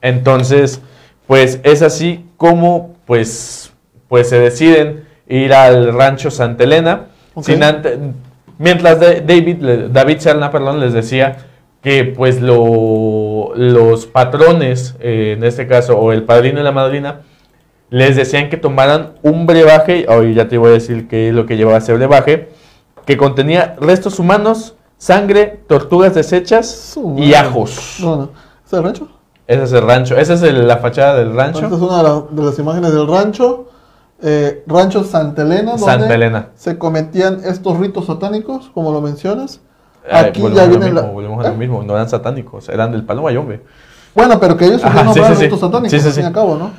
[0.00, 0.80] Entonces,
[1.26, 3.72] pues es así como pues,
[4.08, 7.06] pues se deciden ir al rancho Santa Elena.
[7.42, 7.98] Sin ante-
[8.58, 11.36] mientras David, le- David Serna perdón, les decía
[11.82, 17.20] que pues lo- los patrones, eh, en este caso, o el padrino y la madrina,
[17.90, 21.46] les decían que tomaran un brebaje, hoy ya te voy a decir qué es lo
[21.46, 22.48] que llevaba ese brebaje,
[23.04, 27.98] que contenía restos humanos, sangre, tortugas deshechas su y ajos.
[28.00, 28.30] No, no.
[28.66, 29.08] ¿Es el rancho?
[29.46, 31.60] Ese es el rancho, esa es el- la fachada del rancho.
[31.64, 33.66] Esta es una de, la- de las imágenes del rancho.
[34.22, 36.48] Eh, rancho Santa Elena, donde Santa Elena.
[36.54, 39.60] se cometían estos ritos satánicos, como lo mencionas.
[40.10, 41.06] Ay, Aquí ya a lo viene mismo, la...
[41.08, 41.58] volvemos a lo ¿Eh?
[41.58, 43.62] mismo, no eran satánicos, eran del palo mayombe.
[44.14, 46.32] Bueno, pero que ellos Ajá, sí, sí, ritos satánicos, Sí, sí, al fin y al
[46.32, 46.70] cabo, ¿no?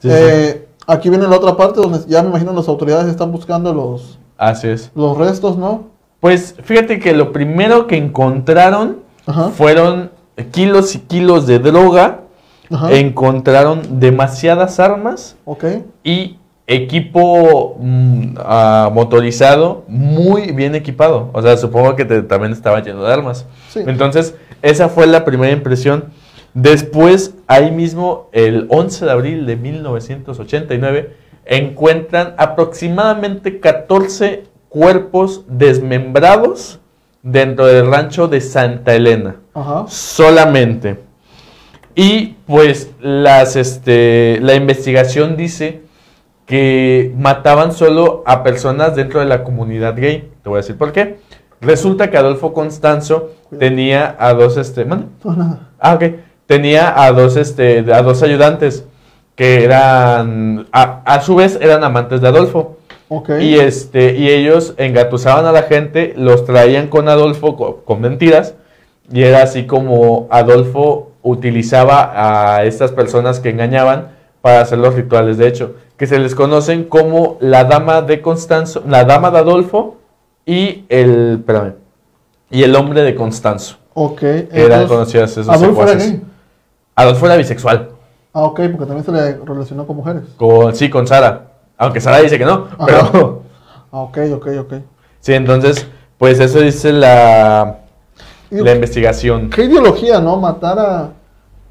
[0.00, 3.72] Sí, Eh, Aquí viene la otra parte donde ya me imagino las autoridades están buscando
[3.72, 4.90] los, Así es.
[4.96, 5.84] los restos, ¿no?
[6.18, 9.50] Pues fíjate que lo primero que encontraron Ajá.
[9.50, 10.10] fueron
[10.50, 12.20] kilos y kilos de droga
[12.70, 12.92] Ajá.
[12.92, 15.36] encontraron demasiadas armas
[16.04, 21.28] y equipo mm, ah, motorizado muy bien equipado.
[21.32, 23.46] O sea, supongo que te- también estaba lleno de armas.
[23.70, 23.80] Sí.
[23.86, 26.04] Entonces, esa fue la primera impresión.
[26.54, 36.78] Después, ahí mismo, el 11 de abril de 1989, encuentran aproximadamente 14 cuerpos desmembrados
[37.22, 39.84] dentro del rancho de Santa Elena Ajá.
[39.88, 40.98] solamente.
[41.94, 45.82] Y pues las, este, la investigación dice
[46.46, 50.30] que mataban solo a personas dentro de la comunidad gay.
[50.42, 51.18] Te voy a decir por qué.
[51.60, 54.84] Resulta que Adolfo Constanzo tenía a dos, este.
[55.78, 56.04] Ah, ok.
[56.46, 58.84] Tenía a dos, este, a dos ayudantes
[59.36, 62.78] que eran, a, a su vez, eran amantes de Adolfo.
[63.42, 68.54] Y este, y ellos engatusaban a la gente, los traían con Adolfo co- con, mentiras,
[69.12, 74.08] y era así como Adolfo utilizaba a estas personas que engañaban
[74.40, 78.82] para hacer los rituales, de hecho, que se les conocen como la dama de Constanzo,
[78.88, 79.98] la dama de Adolfo
[80.44, 81.74] y el, espérame,
[82.50, 83.76] y el hombre de Constanzo.
[83.94, 84.22] Ok.
[84.52, 86.12] Eran conocidos esos Adolfo era secuaces.
[86.12, 86.22] gay.
[86.96, 87.88] Adolfo era bisexual,
[88.34, 90.22] Ah, ok, porque también se le relacionó con mujeres.
[90.38, 92.86] con, sí, con Sara, aunque Sara dice que no, Ajá.
[92.86, 93.42] pero...
[93.92, 94.74] Ah, ok, ok, ok.
[95.20, 97.80] Sí, entonces, pues eso dice la,
[98.52, 99.50] La investigación.
[99.50, 100.38] ¿Qué ideología, no?
[100.38, 101.12] Matar a,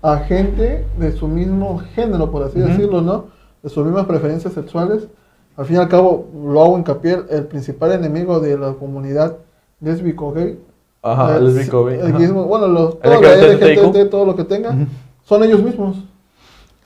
[0.02, 3.26] a gente de su mismo género, por así decirlo, ¿no?
[3.62, 5.08] De sus mismas preferencias sexuales.
[5.56, 9.38] Al fin y al cabo, lo hago hincapié, el principal enemigo de la comunidad
[9.80, 10.58] lésbico gay.
[11.04, 13.22] Ajá, eh, el lésbico, gay, el bueno, los, todo.
[13.22, 14.76] LGBT, todo lo que tenga,
[15.24, 15.98] son ellos mismos.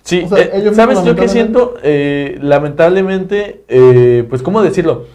[0.05, 1.73] Sí, O sea, eh, ellos ¿sabes mismos, yo qué siento?
[1.81, 5.05] Eh, lamentablemente, eh, pues, ¿cómo decirlo?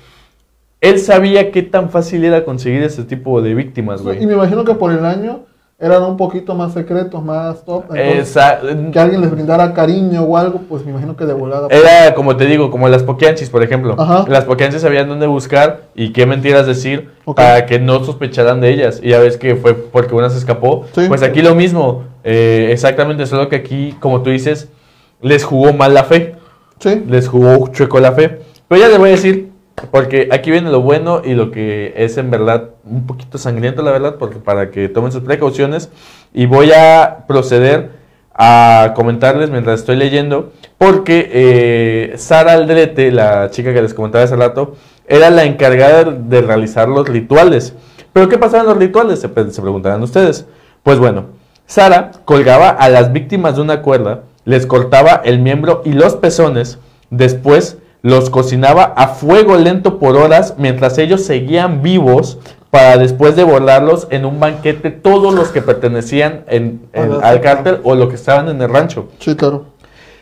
[0.81, 4.27] Él sabía qué tan fácil era conseguir ese tipo de víctimas, Y güey.
[4.27, 5.41] me imagino que por el año
[5.79, 7.85] eran un poquito más secretos, más top.
[7.95, 8.61] Esa-
[8.93, 11.69] que alguien les brindara cariño o algo, pues me imagino que de volada.
[11.71, 13.95] Era, como te digo, como las poquianchis, por ejemplo.
[13.99, 14.25] Ajá.
[14.29, 19.01] Las poquianchis sabían dónde buscar y qué mentiras decir para que no sospecharan de ellas.
[19.03, 20.85] Y ya ves que fue porque una se escapó.
[20.95, 21.03] Sí.
[21.09, 22.05] Pues aquí lo mismo.
[22.25, 24.69] eh, exactamente, solo que aquí, como tú dices,
[25.23, 26.35] les jugó mal la fe.
[26.79, 27.03] Sí.
[27.09, 28.41] Les jugó chueco la fe.
[28.69, 29.50] Pero ya les voy a decir,
[29.91, 33.91] porque aquí viene lo bueno y lo que es en verdad un poquito sangriento, la
[33.93, 35.91] verdad, porque, para que tomen sus precauciones.
[36.33, 37.91] Y voy a proceder
[38.35, 44.37] a comentarles mientras estoy leyendo, porque eh, Sara Aldrete, la chica que les comentaba hace
[44.37, 47.75] rato, era la encargada de realizar los rituales.
[48.13, 49.21] ¿Pero qué pasaba en los rituales?
[49.21, 50.47] Se, se preguntarán ustedes.
[50.83, 51.27] Pues bueno,
[51.67, 56.79] Sara colgaba a las víctimas de una cuerda, les cortaba el miembro y los pezones,
[57.11, 62.39] después los cocinaba a fuego lento por horas mientras ellos seguían vivos
[62.71, 67.95] para después devorarlos en un banquete todos los que pertenecían en- en- al cártel o
[67.95, 69.09] los que estaban en el rancho.
[69.19, 69.65] Sí, claro.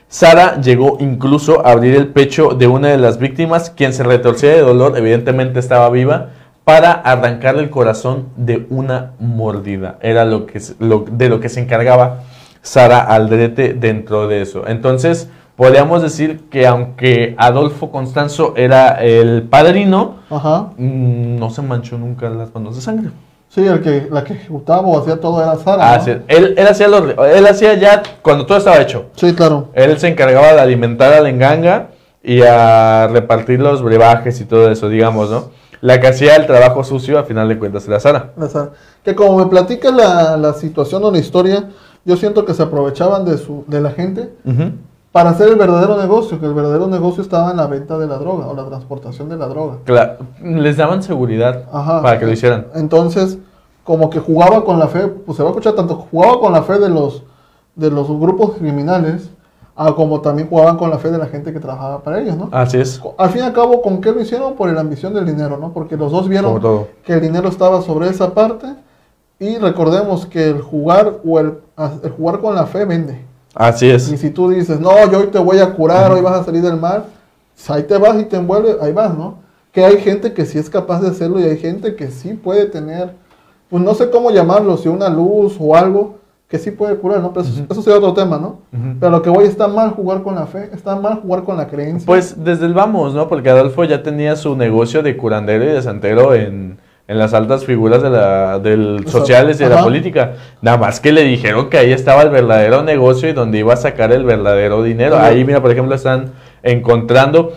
[0.08, 4.50] Sara llegó incluso a abrir el pecho de una de las víctimas, quien se retorcía
[4.50, 6.30] de dolor, evidentemente estaba viva,
[6.64, 9.98] para arrancarle el corazón de una mordida.
[10.00, 12.20] Era lo que, se- lo- de lo que se encargaba
[12.62, 14.64] Sara Aldrete dentro de eso.
[14.66, 20.68] Entonces, podríamos decir que aunque Adolfo Constanzo era el padrino, Ajá.
[20.78, 23.10] mm, no se manchó nunca las manos de sangre.
[23.50, 25.92] Sí, el que, la que ejecutaba o hacía todo era Sara.
[25.94, 26.04] Ah, ¿no?
[26.04, 29.06] sí, él, él hacía los- él hacía ya cuando todo estaba hecho.
[29.16, 29.68] Sí, claro.
[29.72, 31.88] Él se encargaba de alimentar a la enganga
[32.22, 35.50] y a repartir los brebajes y todo eso, digamos, ¿no?
[35.80, 38.30] La que hacía el trabajo sucio, a final de cuentas, era Sara.
[38.36, 38.70] La Sara.
[39.04, 41.68] Que como me platica la, la situación o la historia,
[42.04, 44.30] yo siento que se aprovechaban de, su, de la gente
[45.12, 48.18] para hacer el verdadero negocio, que el verdadero negocio estaba en la venta de la
[48.18, 49.78] droga o la transportación de la droga.
[49.86, 52.02] Cla- les daban seguridad Ajá.
[52.02, 52.66] para que lo hicieran.
[52.74, 53.38] Entonces,
[53.84, 56.62] como que jugaba con la fe, pues se va a escuchar tanto, jugaba con la
[56.62, 57.22] fe de los,
[57.74, 59.30] de los grupos criminales,
[59.74, 62.48] a como también jugaban con la fe de la gente que trabajaba para ellos, ¿no?
[62.52, 63.00] Así es.
[63.16, 64.54] Al fin y al cabo, ¿con qué lo hicieron?
[64.56, 65.72] Por la ambición del dinero, ¿no?
[65.72, 66.60] Porque los dos vieron
[67.04, 68.66] que el dinero estaba sobre esa parte
[69.38, 71.58] y recordemos que el jugar o el,
[72.02, 73.24] el jugar con la fe vende.
[73.58, 74.04] Así Y es.
[74.04, 76.76] si tú dices, no, yo hoy te voy a curar, hoy vas a salir del
[76.76, 77.06] mal,
[77.56, 79.38] pues ahí te vas y te envuelves, ahí vas, ¿no?
[79.72, 82.66] Que hay gente que sí es capaz de hacerlo y hay gente que sí puede
[82.66, 83.14] tener,
[83.68, 86.18] pues no sé cómo llamarlo, si una luz o algo
[86.48, 87.32] que sí puede curar, ¿no?
[87.32, 88.60] Pero eso, eso sería otro tema, ¿no?
[89.00, 91.66] Pero lo que voy está mal jugar con la fe, está mal jugar con la
[91.66, 92.06] creencia.
[92.06, 93.26] Pues desde el vamos, ¿no?
[93.28, 97.64] Porque Adolfo ya tenía su negocio de curandero y de santero en, en las altas
[97.64, 100.34] figuras de la, del O sea, sociales y de la política.
[100.60, 103.76] Nada más que le dijeron que ahí estaba el verdadero negocio y donde iba a
[103.78, 105.16] sacar el verdadero dinero.
[105.16, 105.28] Ajá.
[105.28, 107.52] Ahí, mira, por ejemplo, están encontrando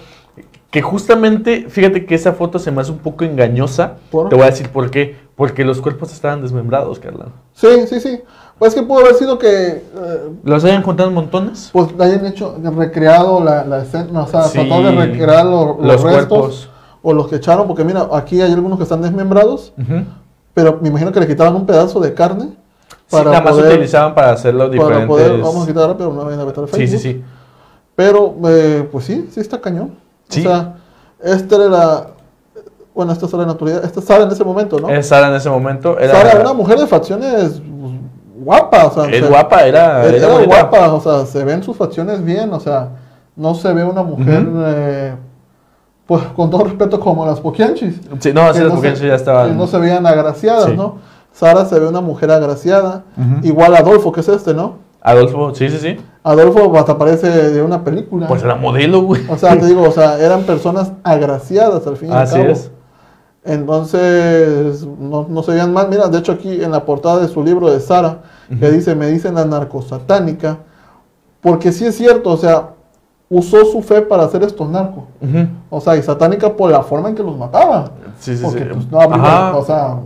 [0.71, 3.95] que justamente, fíjate que esa foto se me hace un poco engañosa.
[4.09, 4.29] ¿Por?
[4.29, 5.17] Te voy a decir por qué.
[5.35, 7.25] Porque los cuerpos estaban desmembrados, Carla.
[7.53, 8.21] Sí, sí, sí.
[8.57, 9.81] Pues que pudo haber sido que eh,
[10.45, 11.71] ¿Los hayan juntado en montones?
[11.73, 14.59] pues hayan hecho, recreado la, la escena, o sea, Sí.
[14.59, 16.69] tratado de recrear lo- los, Los restos cuerpos.
[17.03, 19.73] O los que echaron, porque mira, aquí hay algunos que están desmembrados,
[20.53, 22.49] pero me imagino que le quitaban un pedazo de carne
[23.07, 25.07] Sí, nada más poder- utilizaban para hacerlo para diferentes.
[25.07, 26.99] poder, vamos a quitar rápido, no vayan a vetar sí, Facebook.
[27.01, 27.23] sí, sí.
[27.95, 29.95] Pero, eh, pues sí, sí está cañón.
[30.29, 30.39] Sí.
[30.39, 30.75] O sea,
[31.21, 32.07] esta era la,
[32.95, 34.89] bueno, esta es Sara en la actualidad, esta es Sara en ese momento, ¿no?
[34.89, 35.99] Es Sara en ese momento.
[35.99, 37.61] Era, Sara era una mujer de facciones
[38.43, 42.51] guapa, o sea, es guapa, era, Era, guapa, o sea, se ven sus facciones bien,
[42.53, 42.89] o sea,
[43.35, 45.15] no se ve una mujer, eh,
[46.11, 48.01] pues con todo respeto, como las poquianchis.
[48.19, 49.57] Sí, no, así las no se- ya estaban.
[49.57, 50.73] no se veían agraciadas, Sí.
[50.75, 50.95] ¿no?
[51.31, 53.03] Sara se ve una mujer agraciada,
[53.43, 54.73] igual Adolfo, que es este, ¿no?
[55.01, 55.97] Adolfo, sí, sí, sí.
[56.21, 58.27] Adolfo hasta parece de una película.
[58.27, 59.21] Pues era modelo, güey.
[59.29, 62.49] O sea, te digo, o sea, eran personas agraciadas al fin y al Así cabo.
[62.49, 62.71] es.
[63.45, 65.87] Entonces, no, no se veían mal.
[65.89, 68.19] Mira, de hecho aquí en la portada de su libro de Sara,
[68.59, 70.57] que dice, me dicen la narcosatánica,
[71.39, 72.71] porque sí es cierto, o sea,
[73.31, 75.05] usó su fe para hacer estos narcos.
[75.69, 77.91] O sea, y satánica por la forma en que los mataba.
[78.19, 78.65] Sí, sí, porque sí.
[78.73, 79.97] pues, no habría, o sea...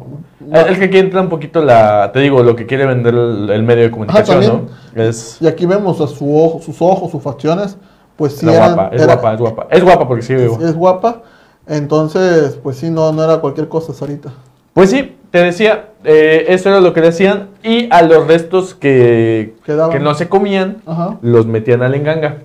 [0.52, 2.12] El, el que aquí entra un poquito la.
[2.14, 4.68] Te digo, lo que quiere vender el, el medio de comunicación.
[4.94, 5.02] ¿no?
[5.02, 5.38] Es.
[5.42, 7.78] Y aquí vemos a su ojo, sus ojos, sus facciones,
[8.16, 9.68] pues sí era guapa, es era- guapa, es guapa.
[9.72, 10.60] Es guapa porque sí, es, vivo.
[10.62, 11.24] es guapa.
[11.66, 14.30] Entonces, pues sí, no, no era cualquier cosa, Sarita.
[14.74, 17.48] Pues sí, te decía, eh, eso era lo que decían.
[17.64, 22.42] Y a los restos que, que no se comían, Ajá, los metían al enganga.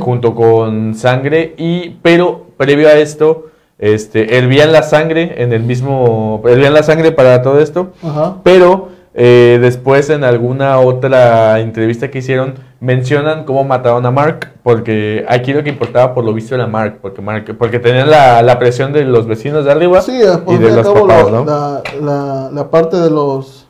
[0.00, 3.46] Junto con sangre y pero previo a esto
[3.78, 8.36] este hervían la sangre en el mismo hervían la sangre para todo esto Ajá.
[8.44, 15.24] pero eh, después en alguna otra entrevista que hicieron mencionan cómo mataron a Mark porque
[15.28, 18.58] aquí lo que importaba por lo visto era Mark porque Mark porque tenían la, la
[18.58, 21.44] presión de los vecinos de arriba Sí, eh, y por de los papás, la, ¿no?
[21.44, 23.66] la, la- la parte de los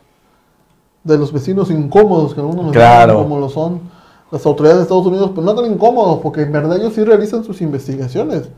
[1.03, 3.17] de los vecinos incómodos, que algunos nos Claro.
[3.19, 3.79] como lo son
[4.31, 7.43] las autoridades de Estados Unidos, pues no tan incómodos, porque en verdad ellos sí realizan
[7.43, 8.49] sus investigaciones.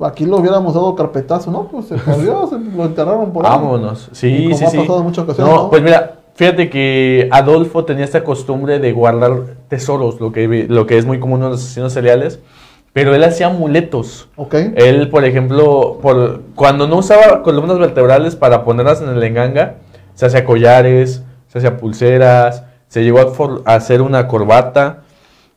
[0.00, 1.66] Aquí lo hubiéramos dado carpetazo, ¿no?
[1.68, 3.52] Pues se perdió, se lo enterraron por ahí.
[3.52, 4.08] Vámonos.
[4.12, 4.76] Sí, como sí, ha sí.
[4.78, 5.70] pasado en muchas ocasiones, No, ¿no?
[5.70, 10.98] pues mira, fíjate que Adolfo tenía esta costumbre de guardar tesoros, lo que, lo que
[10.98, 12.38] es muy común en los asesinos seriales,
[12.92, 14.28] pero él hacía amuletos.
[14.36, 14.54] Ok.
[14.76, 19.74] Él, por ejemplo, por, cuando no usaba columnas vertebrales para ponerlas en el enganga,
[20.14, 25.02] se hacía collares, se hacía pulseras, se llegó a, for- a hacer una corbata.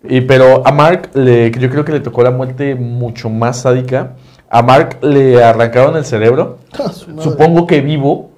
[0.04, 4.14] Y, pero a Mark, le, yo creo que le tocó la muerte mucho más sádica.
[4.50, 6.58] A Mark le arrancaron el cerebro.
[6.80, 6.92] Ah.
[6.92, 8.32] Supongo que vivo.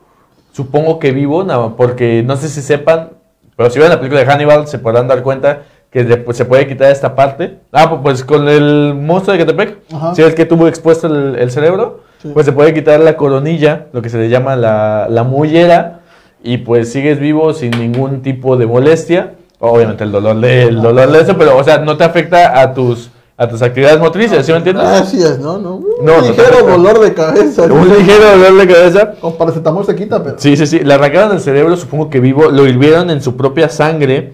[0.51, 1.45] Supongo que vivo,
[1.77, 3.09] porque no sé si sepan,
[3.55, 6.67] pero si ven la película de Hannibal se podrán dar cuenta que pues, se puede
[6.67, 7.57] quitar esta parte.
[7.71, 9.77] Ah, pu- pues con el monstruo de Catepec,
[10.15, 12.29] si es que tuvo expuesto el, el cerebro, Sí.
[12.33, 15.99] pues se puede quitar la coronilla, lo que se le llama la, la mollera,
[16.43, 19.33] y pues sigues vivo sin ningún tipo de molestia.
[19.65, 22.73] Obviamente el dolor de, el dolor de eso, pero o sea, no te afecta a
[22.73, 24.83] tus, a tus actividades motrices, ¿sí me entiendes?
[24.83, 25.57] Así es, ¿no?
[25.57, 25.75] no.
[25.75, 27.63] Un No, ligero dolor de cabeza.
[27.71, 29.11] Un ligero dolor de cabeza.
[29.21, 30.35] Con paracetamol se quita, pero...
[30.37, 30.79] Sí, sí, sí.
[30.79, 32.51] Le arrancaron el cerebro, supongo que vivo.
[32.51, 34.33] Lo hirvieron en su propia sangre.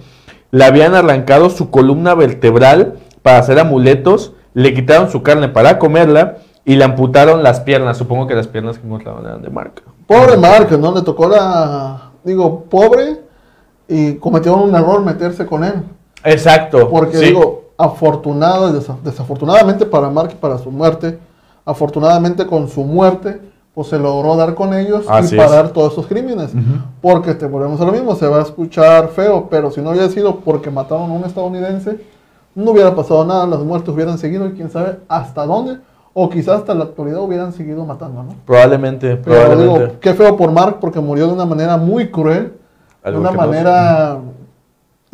[0.49, 4.33] Le habían arrancado su columna vertebral para hacer amuletos.
[4.55, 6.37] Le quitaron su carne para comerla.
[6.65, 7.97] Y le amputaron las piernas.
[7.97, 9.83] Supongo que las piernas que encontraron eran de marca.
[10.07, 10.91] Pobre Mark, ¿no?
[10.95, 12.13] Le tocó la...
[12.23, 13.28] Digo, pobre
[13.89, 15.73] y cometieron un error meterse con él.
[16.23, 16.87] Exacto.
[16.89, 17.25] Porque sí.
[17.25, 21.17] digo, afortunado, y desa- desafortunadamente para Mark y para su muerte,
[21.65, 23.41] afortunadamente con su muerte,
[23.73, 25.45] pues se logró dar con ellos Así y es.
[25.45, 26.51] parar todos esos crímenes.
[27.01, 30.09] Porque te volvemos a lo mismo, se va a escuchar feo, pero si no hubiera
[30.09, 31.99] sido porque mataron a un estadounidense,
[32.55, 35.77] no hubiera pasado nada, las muertes hubieran seguido y quién sabe hasta dónde,
[36.13, 38.33] o quizás hasta la actualidad hubieran seguido matando, ¿no?
[38.45, 39.79] Probablemente, Pero probablemente.
[39.85, 42.53] digo, qué feo por Mark porque murió de una manera muy cruel,
[43.03, 44.17] de una que no- manera...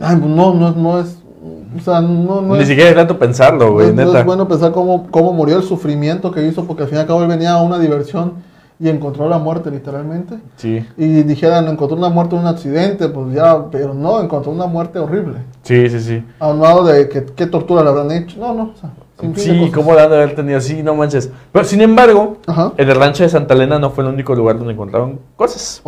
[0.01, 1.19] Ay, no, no, no es...
[1.77, 4.19] O sea, no, no Ni es, siquiera es tanto pensarlo, güey, no- no neta.
[4.21, 7.07] es bueno pensar cómo, cómo murió el sufrimiento que hizo, porque al fin y al
[7.07, 8.33] cabo él venía a una diversión
[8.79, 10.35] y encontró la muerte literalmente.
[10.57, 14.65] Sí, Y dijeran, encontró una muerte en un accidente, pues ya, pero no, encontró una
[14.67, 15.39] muerte horrible.
[15.63, 16.23] sí, sí, sí.
[16.39, 18.39] A un lado de que, qué tortura le habrán hecho.
[18.39, 18.89] No, no, o sea,
[19.35, 21.31] Sí, cómo la han de haber tenido así, no manches.
[21.51, 24.57] Pero sin embargo, Ajá, en el rancho de Santa Elena no fue el único lugar
[24.57, 25.81] donde encontraron cosas.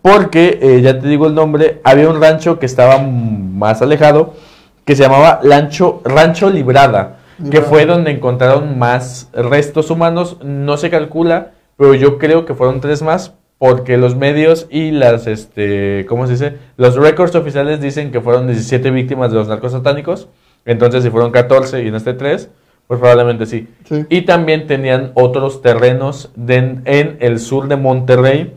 [0.00, 4.34] Porque, eh, ya te digo el nombre, había un rancho que estaba más alejado,
[4.84, 7.18] que se llamaba Rancho, rancho Librada,
[7.50, 10.38] que fue donde encontraron más restos humanos.
[10.42, 15.26] No se calcula, pero yo creo que fueron tres más, porque los medios y las,
[15.26, 16.56] este, ¿cómo se dice?
[16.76, 20.28] Los récords oficiales dicen que fueron 17 víctimas de los narcos satánicos.
[20.64, 22.48] Entonces, si fueron 14 y en este 3,
[22.88, 23.68] pues probablemente sí.
[23.84, 24.04] Sí.
[24.08, 28.54] Y también tenían otros terrenos de- en el sur de Monterrey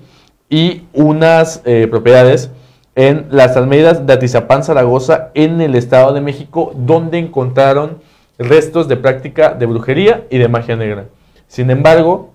[0.50, 2.50] y unas eh, propiedades
[2.96, 8.00] en las Almeidas de Atizapán, Zaragoza, en el Estado de México, donde encontraron
[8.40, 11.06] restos de práctica de brujería y de magia negra.
[11.48, 12.32] Sin embargo,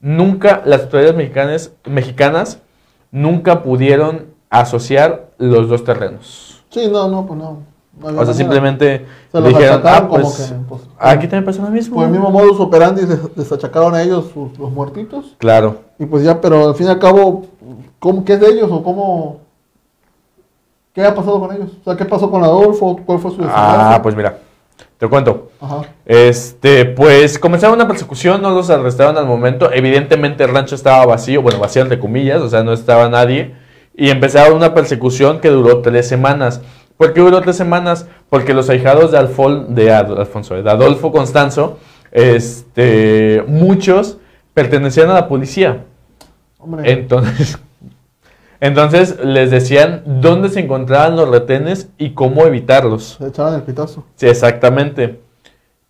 [0.00, 2.60] nunca las autoridades mexicanas, mexicanas
[3.10, 6.64] nunca pudieron asociar los dos terrenos.
[6.70, 7.62] Sí, no, no, pues no.
[8.02, 11.68] O sea, simplemente Se los dijeron, ah, como pues, que, pues, aquí también pasó lo
[11.68, 11.96] mismo.
[11.96, 15.34] Por el mismo modus operandi les, les achacaron a ellos sus- los muertitos.
[15.38, 15.78] Claro.
[15.98, 17.46] Y pues ya, pero al fin y al cabo,
[17.98, 19.40] ¿cómo, ¿qué es de ellos o cómo?
[20.94, 21.70] ¿Qué ha pasado con ellos?
[21.80, 23.00] O sea, ¿qué pasó con Adolfo?
[23.04, 23.56] ¿Cuál fue su desenlace?
[23.96, 24.38] Ah, pues mira,
[24.98, 25.50] te cuento.
[25.60, 25.82] Ajá.
[26.04, 29.70] Este, pues comenzaron una persecución, no los arrestaron al momento.
[29.72, 33.54] Evidentemente el rancho estaba vacío, bueno, vacío entre comillas, o sea, no estaba nadie.
[33.94, 36.60] Y empezaron una persecución que duró tres semanas.
[36.98, 38.06] ¿Por qué duró tres semanas?
[38.28, 41.78] Porque los ahijados de, Alfol- de Ad- Alfonso, de Adolfo Constanzo,
[42.10, 44.18] este, muchos
[44.52, 45.84] pertenecían a la policía.
[46.58, 47.58] Hombre, Entonces,
[48.60, 53.16] entonces les decían dónde se encontraban los retenes y cómo evitarlos.
[53.20, 54.04] se echaban el pitazo.
[54.16, 55.20] Sí, exactamente.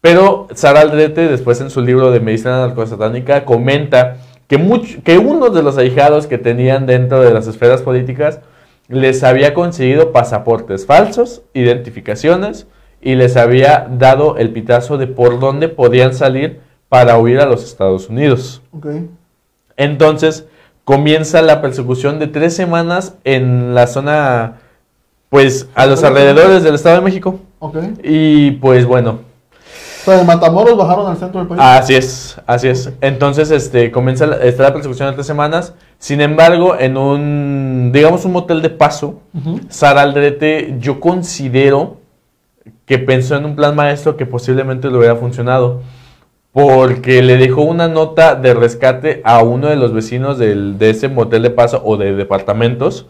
[0.00, 5.48] Pero Sara Aldrete, después en su libro de Medicina Narcosatánica, comenta que, much- que uno
[5.48, 8.40] de los ahijados que tenían dentro de las esferas políticas
[8.88, 12.66] les había conseguido pasaportes falsos, identificaciones,
[13.00, 17.64] y les había dado el pitazo de por dónde podían salir para huir a los
[17.64, 18.62] Estados Unidos.
[18.72, 18.86] Ok.
[19.76, 20.46] Entonces
[20.84, 24.54] comienza la persecución de tres semanas en la zona,
[25.28, 27.38] pues a los alrededores del Estado de México.
[27.58, 27.76] Ok.
[28.02, 29.20] Y pues bueno,
[30.00, 31.60] O sea, de Matamoros bajaron al centro del país.
[31.62, 32.90] así es, así es.
[33.00, 35.74] Entonces este, comienza la, está la persecución de tres semanas.
[35.98, 39.20] Sin embargo, en un, digamos, un motel de paso.
[39.68, 41.96] Sara Aldrete, yo considero
[42.86, 45.80] que pensó en un plan maestro que posiblemente le hubiera funcionado.
[46.52, 51.08] Porque le dejó una nota de rescate a uno de los vecinos del- de ese
[51.08, 53.06] motel de paso o de departamentos.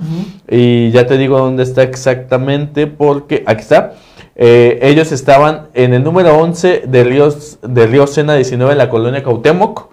[0.51, 3.95] Y ya te digo dónde está exactamente, porque aquí está.
[4.35, 7.29] Eh, ellos estaban en el número 11 de Río,
[7.63, 9.89] de Río Sena 19 en la colonia Cautemoc.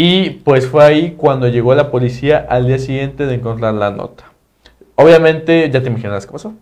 [0.00, 4.26] Y pues fue ahí cuando llegó la policía al día siguiente de encontrar la nota.
[4.94, 6.52] Obviamente, ya te imaginas qué pasó.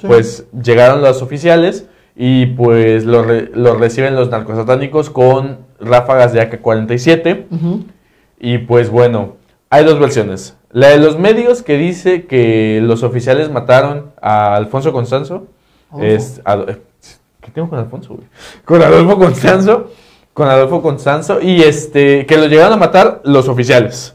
[0.00, 0.06] Sí.
[0.06, 6.40] Pues llegaron los oficiales y pues los re- los reciben los narcosatánicos con ráfagas de
[6.48, 7.46] AK-47.
[7.50, 7.84] Ujú.
[8.38, 9.38] Y pues bueno,
[9.70, 10.56] hay dos versiones.
[10.70, 15.48] La de los medios que dice que los oficiales mataron a Alfonso Constanzo.
[16.00, 16.76] Es, eh,
[17.40, 18.26] ¿Qué tengo con Alfonso, güey?
[18.64, 19.90] Con Adolfo Constanzo.
[20.34, 21.40] Con Adolfo Constanzo.
[21.40, 24.14] Y este, que lo llegaron a matar los oficiales.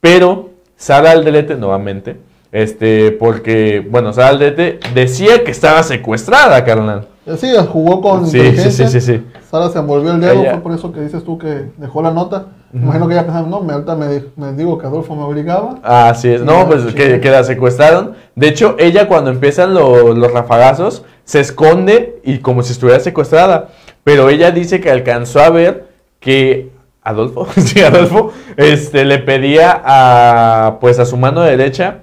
[0.00, 2.16] Pero Sara Aldelete, nuevamente,
[2.50, 7.06] este, porque, bueno, Sara Aldelete decía que estaba secuestrada, carnal.
[7.24, 8.88] Eh, Sí, jugó con Sí, sí, inteligencia.
[8.88, 9.24] sí, sí, sí.
[9.48, 12.10] Sara se envolvió el dedo, Ella- fue por eso que dices tú que dejó la
[12.10, 12.46] nota.
[12.74, 15.78] Imagino que ella pensaba, no, me, ahorita me, me digo que Adolfo me obligaba.
[15.84, 18.14] Así es, no, Sí, pues que la secuestraron.
[18.34, 23.68] De hecho, ella cuando empiezan lo- los rafagazos, se esconde y como si estuviera secuestrada.
[24.04, 25.86] Pero ella dice que alcanzó a ver
[26.20, 26.70] que
[27.02, 31.98] Adolfo, sí, Adolfo, este, le pedía a, pues a su mano derecha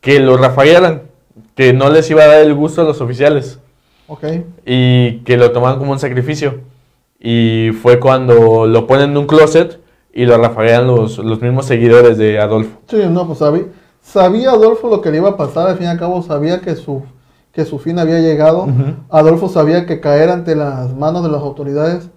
[0.00, 1.02] que lo rafaguearan,
[1.54, 3.58] que no les iba a dar el gusto a los oficiales
[4.06, 4.24] Ok.
[4.64, 6.60] y que lo tomaban como un sacrificio.
[7.20, 9.80] Y fue cuando lo ponen en un closet
[10.12, 12.78] y lo rafaguean los, los mismos seguidores de Adolfo.
[12.88, 13.64] Sí, no, pues sabía,
[14.00, 16.76] sabía Adolfo lo que le iba a pasar, al fin y al cabo sabía que
[16.76, 17.02] su,
[17.58, 18.68] que su fin había llegado.
[19.10, 22.08] Adolfo sabía que caer ante las manos de las autoridades,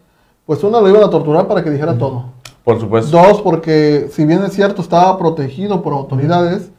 [0.46, 2.26] pues uno lo iban a torturar para que dijera todo.
[2.64, 3.18] Por supuesto.
[3.18, 6.70] Dos, porque si bien es cierto, estaba protegido por autoridades,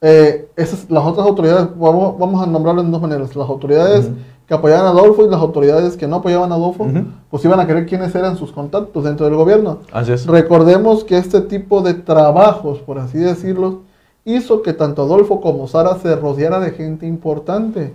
[0.00, 4.08] eh, esas, las otras autoridades, vamos, vamos a nombrarlas de dos maneras, las autoridades
[4.46, 6.86] que apoyaban a Adolfo y las autoridades que no apoyaban a Adolfo,
[7.30, 9.78] pues iban a querer quiénes eran sus contactos dentro del gobierno.
[9.90, 10.24] Así es.
[10.24, 13.87] Recordemos que este tipo de trabajos, por así decirlo,
[14.36, 17.94] hizo que tanto Adolfo como Sara se rodeara de gente importante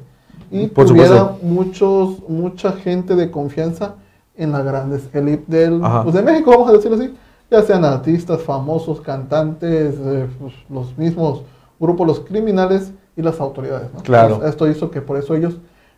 [0.51, 1.39] y Por tuviera supuesto.
[1.45, 3.95] muchos, mucha gente de confianza
[4.35, 7.13] en las grandes élites del, pues, de México, vamos a decirlo así,
[7.51, 11.43] ya sean artistas, famosos, cantantes, eh, pues, los mismos
[11.79, 13.89] grupos, los criminales y las autoridades.
[13.93, 14.01] ¿no?
[14.01, 14.35] Claro.
[14.35, 15.57] Entonces, esto hizo que por eso ellos,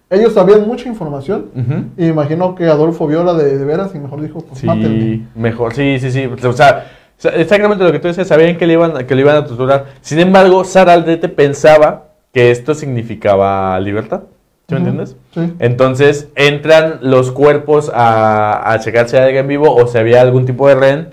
[0.10, 1.86] ellos sabían mucha información Ujú.
[1.98, 5.00] y imagino que Adolfo vio la de, de veras y mejor dijo, pues mátenme.
[5.00, 6.26] Sí, mejor, sí, sí, sí.
[6.26, 6.86] O sea,
[7.24, 9.86] exactamente lo que tú decías, sabían que le iban, a- que le iban a torturar.
[10.02, 14.22] Sin embargo, Sara Aldrete pensaba que esto significaba libertad.
[14.68, 15.16] ¿Sí me entiendes?
[15.34, 15.54] Sí.
[15.60, 20.46] Entonces entran los cuerpos a, a checar si hay alguien vivo o si había algún
[20.46, 21.10] tipo de rehén.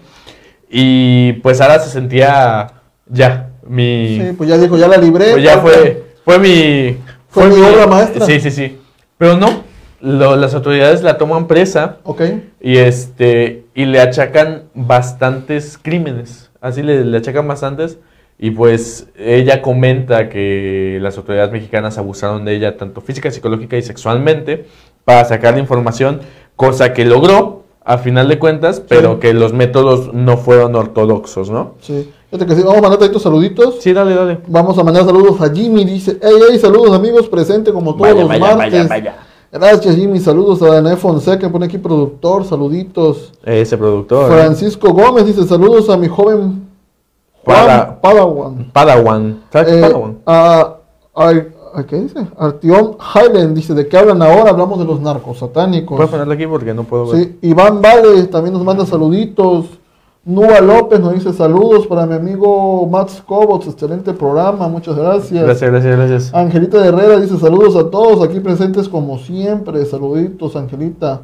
[0.71, 2.73] Y pues Sara se sentía
[3.07, 4.19] ya, mi.
[4.21, 5.33] Sí, pues ya dijo, ya la libré.
[5.33, 6.97] Pues ya fue, fue mi...
[7.29, 8.25] Fue mi obra maestra.
[8.27, 8.79] Sí, sí, sí.
[9.19, 9.65] Pero no,
[10.01, 12.23] lo- las autoridades la toman presa Ok.
[12.61, 16.51] y, este, y le achacan bastantes crímenes.
[16.61, 17.99] así le, le achacan bastantes.
[18.39, 23.83] Y pues ella comenta que las autoridades mexicanas abusaron de ella tanto física, psicológica y
[23.83, 24.67] sexualmente
[25.05, 26.21] para sacar la información,
[26.57, 31.75] cosa que logró a final de cuentas, pero que los métodos no fueron ortodoxos, ¿no?
[31.81, 32.11] Sí.
[32.31, 33.77] Fíjate que sí, vamos a mandar estos saluditos.
[33.81, 34.39] Sí, dale, dale.
[34.47, 38.21] Vamos a mandar saludos a Jimmy, dice, hey, hey, saludos amigos, presente como todos Vaya,
[38.21, 38.89] los vaya, martes.
[38.89, 39.17] vaya, vaya.
[39.53, 43.33] Gracias Jimmy, saludos a Danae Fonseca, que pone aquí productor, saluditos.
[43.45, 44.33] Ese productor.
[44.33, 44.35] ¿eh?
[44.35, 46.67] Francisco Gómez dice, saludos a mi joven
[47.45, 48.71] Juan Pada- Padawan.
[48.73, 49.41] Padawan.
[49.53, 50.19] ¿Sabes qué es Eh, Padawan?
[50.25, 50.77] a,
[51.15, 51.33] a-
[51.75, 52.27] ¿a ¿Qué dice?
[52.39, 54.51] Artiom Highland dice, ¿de qué hablan ahora?
[54.51, 55.97] Hablamos de los narcos satánicos.
[55.97, 57.17] Puedes ponerlo aquí porque no puedo ver.
[57.23, 59.67] Sí, Iván Vale también nos manda saluditos.
[60.25, 65.43] Nua López nos dice saludos para mi amigo Max Cobots, excelente programa, muchas gracias.
[65.43, 66.35] Gracias, gracias, gracias.
[66.35, 71.23] Angelita Herrera dice saludos a todos aquí presentes como siempre, saluditos Angelita.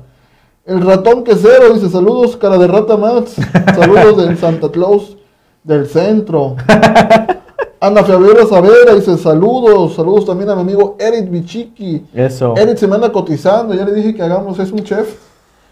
[0.66, 3.36] El ratón quesero dice saludos cara de rata Max,
[3.76, 5.16] saludos del Santa Claus
[5.62, 6.56] del centro.
[7.80, 12.04] Ana Fabiola Savera dice saludos, saludos también a mi amigo Eric Bichiki.
[12.12, 12.56] Eso.
[12.56, 15.27] Eric se me anda cotizando, ya le dije que hagamos, es un chef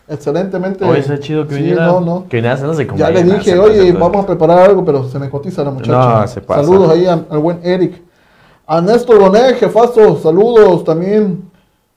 [0.09, 0.85] excelentemente.
[0.85, 1.87] Oye, está chido que Sí, viniera.
[1.87, 2.25] no, no.
[2.29, 5.29] Que nada, no se Ya le dije, oye, vamos a preparar algo, pero se me
[5.31, 6.21] cotiza la muchacha.
[6.21, 6.63] No, se pasa.
[6.65, 8.03] Saludos ahí a- al buen Eric.
[8.67, 11.49] A Néstor Bonet, jefazo, saludos también.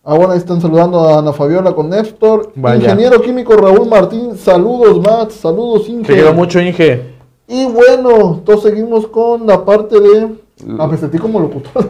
[0.03, 2.51] Ah, bueno, ahí están saludando a Ana Fabiola con Néstor.
[2.55, 2.83] Vaya.
[2.83, 6.07] Ingeniero químico Raúl Martín, saludos, Matt, saludos, Inge.
[6.07, 7.15] Te quiero mucho, Inge.
[7.47, 10.35] Y bueno, entonces seguimos con la parte de.
[10.77, 11.87] Ah, me sentí como locutor.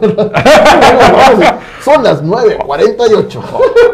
[1.84, 3.40] Son las 9.48.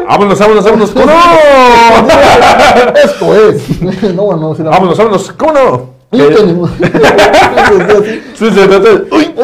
[0.08, 0.90] Vámonos, vámonos, vámonos.
[0.90, 1.12] ¿Cómo no?
[3.04, 3.80] Esto es.
[4.14, 5.32] No, bueno, la- Vámonos, vámonos.
[5.32, 5.96] ¿Cómo no?
[6.10, 6.70] Tenemos-
[8.34, 9.34] sí, se trata de- Uy,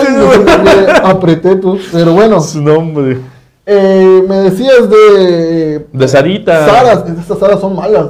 [1.02, 1.78] Apreté tú.
[1.92, 3.18] Pero bueno, Su nombre.
[3.66, 5.86] eh, me decías de.
[5.92, 6.66] De Sarita.
[6.66, 8.06] Sara, estas Saras son malas.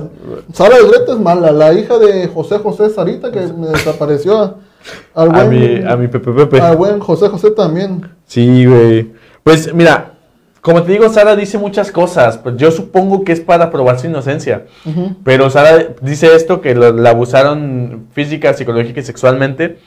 [0.53, 1.51] Sara de Greta es mala.
[1.53, 4.55] La hija de José José Sarita que me desapareció.
[5.14, 6.61] A- mi, a mi Pepe Pepe.
[6.61, 8.09] al buen José José también.
[8.26, 9.11] Sí, güey.
[9.43, 10.12] Pues mira,
[10.61, 12.39] como te digo, Sara dice muchas cosas.
[12.39, 14.66] Pues yo supongo que es para probar su inocencia.
[15.24, 19.78] Pero Sara dice esto, que lo- la abusaron física, psicológica y sexualmente.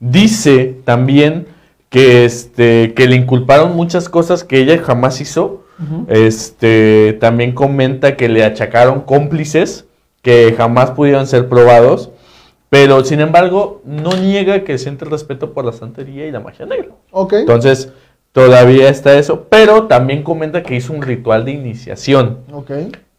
[0.00, 1.46] Dice también
[1.90, 5.64] que, este, que le inculparon muchas cosas que ella jamás hizo.
[6.08, 9.86] Este, también comenta que le achacaron cómplices
[10.22, 12.10] que jamás pudieron ser probados.
[12.72, 16.88] Pero, sin embargo, no niega que siente respeto por la santería y la magia negra.
[17.10, 17.34] Ok.
[17.34, 17.92] Entonces,
[18.32, 19.44] todavía está eso.
[19.50, 22.38] Pero también comenta que hizo un ritual de iniciación.
[22.50, 22.70] Ok.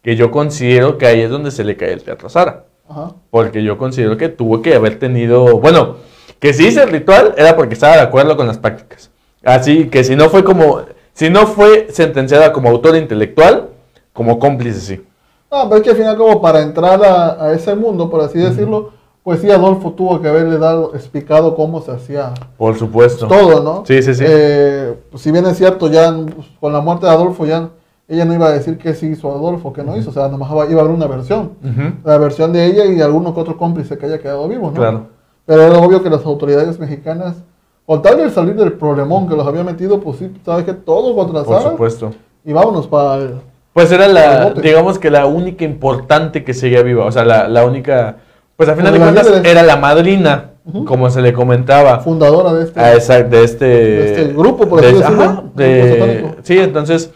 [0.02, 2.64] Que yo considero que ahí es donde se le cae el teatro a Sara.
[2.90, 3.12] Ajá.
[3.30, 5.60] Porque yo considero que tuvo que haber tenido.
[5.60, 5.98] Bueno,
[6.40, 9.12] que si hice el ritual era porque estaba de acuerdo con las prácticas.
[9.44, 10.82] Así que si no fue como.
[11.14, 13.70] Si no fue sentenciada como autor intelectual,
[14.14, 15.06] como cómplice, sí.
[15.52, 18.40] Ah, pero es que al final como para entrar a, a ese mundo, por así
[18.40, 23.28] decirlo, pues sí, Adolfo tuvo que haberle dado, explicado cómo se hacía Por supuesto.
[23.28, 23.84] todo, ¿no?
[23.86, 24.24] Sí, sí, sí.
[24.28, 26.14] Eh, si bien es cierto, ya
[26.60, 27.70] con la muerte de Adolfo, ya
[28.08, 30.52] ella no iba a decir qué sí hizo Adolfo, qué no hizo, o sea, nomás
[30.70, 31.54] iba a haber una versión.
[31.64, 34.74] Ujú, La versión de ella y alguno que otro cómplice que haya quedado vivo, ¿no?
[34.74, 35.08] Claro.
[35.46, 37.38] Pero era obvio que las autoridades mexicanas,
[37.86, 41.16] con tal de salir del problemón que los había metido, pues sí, sabes que todo
[41.16, 42.12] contra Por supuesto.
[42.46, 43.36] y vámonos para el...
[43.74, 47.06] Pues era la, digamos que la única importante que seguía viva.
[47.06, 48.18] O sea, la, la única.
[48.64, 50.52] Pues al final de cuentas era la madrina,
[50.86, 52.00] como se le comentaba.
[52.00, 52.80] fundadora de este...
[52.80, 56.58] Ah, exacto, de este, De este grupo, por de- así decirlo, ajá, grupo de- sí,
[56.60, 57.12] entonces,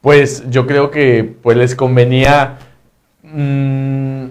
[0.00, 2.58] pues yo creo que pues les convenía
[3.22, 4.24] mm,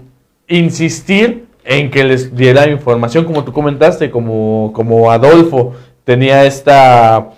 [0.49, 7.29] insistir en que les diera información, como tú comentaste, como, como Adolfo tenía esta,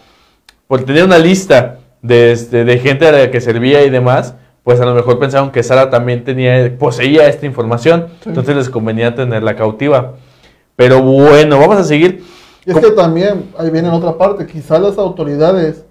[0.68, 4.34] pues tenía una lista de, este, de gente a la que servía y demás,
[4.70, 8.30] pues a lo mejor pensaron que Sara también tenía, poseía esta información, Sí.
[8.30, 10.14] entonces les convenía tenerla cautiva.
[10.76, 12.24] Pero bueno, vamos a seguir.
[12.68, 15.86] Y es que también, ahí viene otra parte, quizás las autoridades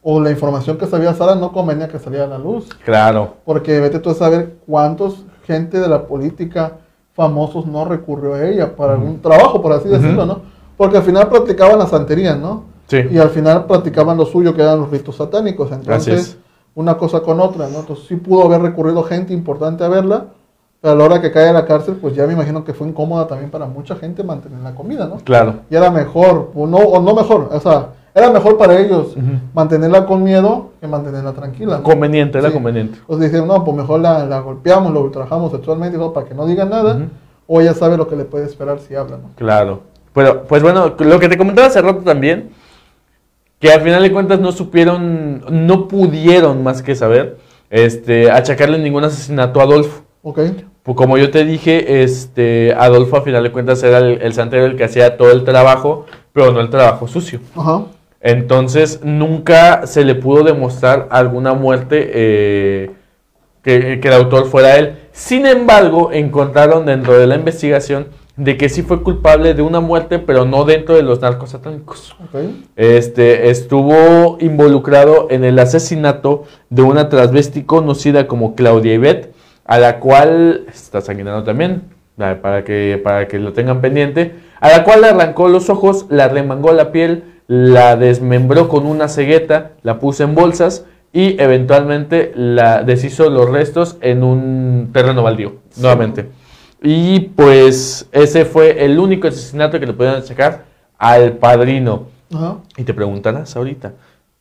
[0.00, 2.70] o la información que sabía Sara no convenía que saliera a la luz.
[2.86, 6.78] Claro, Porque vete tú a saber cuántos gente de la política
[7.12, 10.40] famosos no recurrió a ella para algún trabajo, por así decirlo, ¿no?
[10.78, 12.64] Porque al final practicaban la santería, ¿no?
[12.86, 12.96] sí.
[13.10, 15.70] Y al final practicaban lo suyo, que eran los ritos satánicos.
[15.70, 16.38] Entonces, es.
[16.74, 17.80] Una cosa con otra, ¿no?
[17.80, 20.24] Entonces sí pudo haber recurrido gente importante a verla,
[20.80, 22.88] pero a la hora que cae a la cárcel, pues ya me imagino que fue
[22.88, 25.16] incómoda también para mucha gente mantener la comida, ¿no?
[25.18, 25.56] Claro.
[25.70, 29.38] y era mejor, o no, o no mejor, o sea, era mejor para ellos Ujú.
[29.54, 31.78] mantenerla con miedo que mantenerla tranquila.
[31.78, 31.82] ¿no?
[31.82, 32.54] Conveniente, era Sí.
[32.54, 32.98] conveniente.
[33.06, 36.44] Pues dicen, no, pues mejor la, la golpeamos, lo ultrajamos sexualmente todo para que no
[36.46, 37.04] digan nada, Ujú.
[37.46, 39.30] o ella sabe lo que le puede esperar si habla, ¿no?
[39.36, 39.80] Claro.
[40.14, 42.50] Pero, pues bueno, lo que te comentaba hace rato también,
[43.62, 47.36] que al final de cuentas no supieron, no pudieron más que saber,
[47.70, 50.02] este, achacarle ningún asesinato a Adolfo.
[50.22, 50.40] ¿Ok?
[50.82, 54.66] pues, como yo te dije, este Adolfo a final de cuentas era el, el santero
[54.66, 57.38] el que hacía todo el trabajo, pero no el trabajo sucio.
[57.56, 57.84] Ajá.
[58.20, 62.90] Entonces nunca se le pudo demostrar alguna muerte eh,
[63.62, 64.96] que, que el autor fuera él.
[65.12, 70.18] Sin embargo, encontraron dentro de la investigación de que sí fue culpable de una muerte,
[70.18, 72.16] pero no dentro de los narcos satánicos.
[72.76, 80.00] Este, estuvo involucrado en el asesinato de una transvesti conocida como Claudia Ivette, a la
[80.00, 81.82] cual, está sanguinando también,
[82.16, 86.28] para que, para que lo tengan pendiente, a la cual le arrancó los ojos, la
[86.28, 92.82] remangó la piel, la desmembró con una cegueta, la puso en bolsas y eventualmente la
[92.82, 96.28] deshizo los restos en un terreno baldío, nuevamente.
[96.82, 100.64] Y pues ese fue el único asesinato que le pudieron sacar
[100.98, 102.06] al padrino.
[102.34, 102.58] Ajá.
[102.76, 103.92] Y te preguntarás ahorita,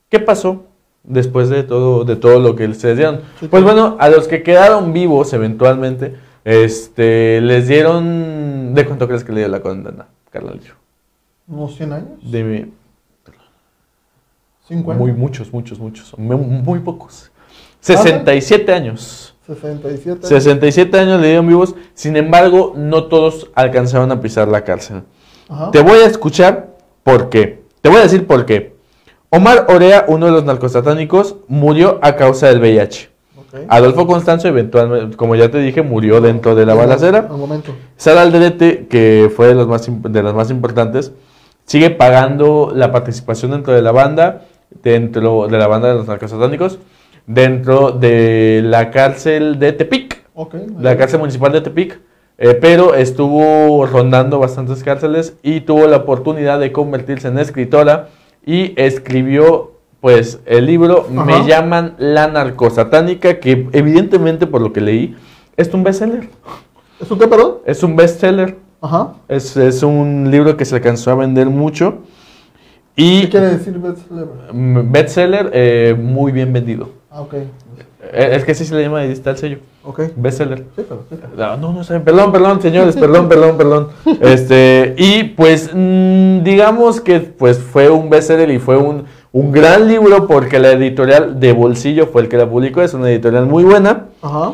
[0.10, 0.64] ¿qué pasó
[1.04, 3.22] después de todo, de todo lo que les dieron?
[3.40, 8.74] Sí, Pues bueno, a los que quedaron vivos eventualmente, este, les dieron...
[8.74, 10.74] ¿De cuánto crees que le dio la condena, Carnalillo?
[11.48, 12.32] ¿Unos 100 años?
[12.32, 12.72] De mi-
[14.70, 14.96] ¿50?
[14.96, 17.30] muy muchos, muchos, muchos, muy, muy pocos.
[17.82, 19.31] 67 años.
[19.48, 20.28] 67.
[20.28, 25.04] 67 años le dieron vivos, sin embargo, no todos alcanzaron a pisar la cárcel.
[25.50, 25.72] Ajá.
[25.72, 27.64] Te voy a escuchar por qué.
[27.82, 28.76] Te voy a decir por qué.
[29.30, 33.12] Omar Orea, uno de los narcosatánicos, murió a causa del VIH.
[33.68, 37.28] Adolfo Constanzo, eventualmente, como ya te dije, murió dentro de la balacera.
[37.30, 37.74] Al momento.
[37.98, 41.12] Sara Alderete, que fue de, los más, de las más importantes,
[41.66, 44.46] sigue pagando la participación dentro de la banda,
[44.84, 46.80] dentro de la banda de los narcosatánicos,
[47.34, 50.22] dentro de la cárcel de Tepic
[50.80, 52.00] la cárcel municipal de Tepic,
[52.38, 58.10] eh, pero estuvo rondando bastantes cárceles y tuvo la oportunidad de convertirse en escritora
[58.46, 61.26] y escribió pues el libro Ajá.
[61.26, 65.16] Me llaman la narcosatánica, que evidentemente por lo que leí
[65.58, 66.28] es un bestseller.
[67.00, 67.58] ¿Es un qué, perdón?
[67.66, 68.58] Es un bestseller.
[68.82, 69.14] Ajá.
[69.28, 72.00] Es, es un libro que se alcanzó a vender mucho
[72.96, 74.28] y ¿Qué quiere decir bestseller?
[74.52, 77.01] mm, bestseller eh, muy bien vendido.
[77.14, 77.34] Ah, ok.
[77.34, 77.48] Eh,
[78.32, 79.58] Es que así se le llama, ahí está el sello.
[79.84, 80.04] Ok.
[80.16, 80.60] Bestseller.
[80.78, 81.16] Sí, pero sí.
[81.36, 82.04] No, no, no saben.
[82.04, 83.88] Perdón, perdón, señores, perdón, perdón, perdón.
[84.22, 89.88] Este, y pues, mm, digamos que pues fue un bestseller y fue un, un gran
[89.90, 93.66] libro porque la editorial de Bolsillo fue el que la publicó, es una editorial muy
[93.66, 94.06] buena.
[94.22, 94.54] Ajá.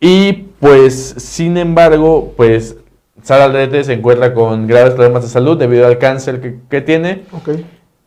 [0.00, 2.76] Y pues, sin embargo, pues
[3.22, 7.22] Sara Aldrete se encuentra con graves problemas de salud debido al cáncer que, que tiene
[7.32, 7.50] Ok.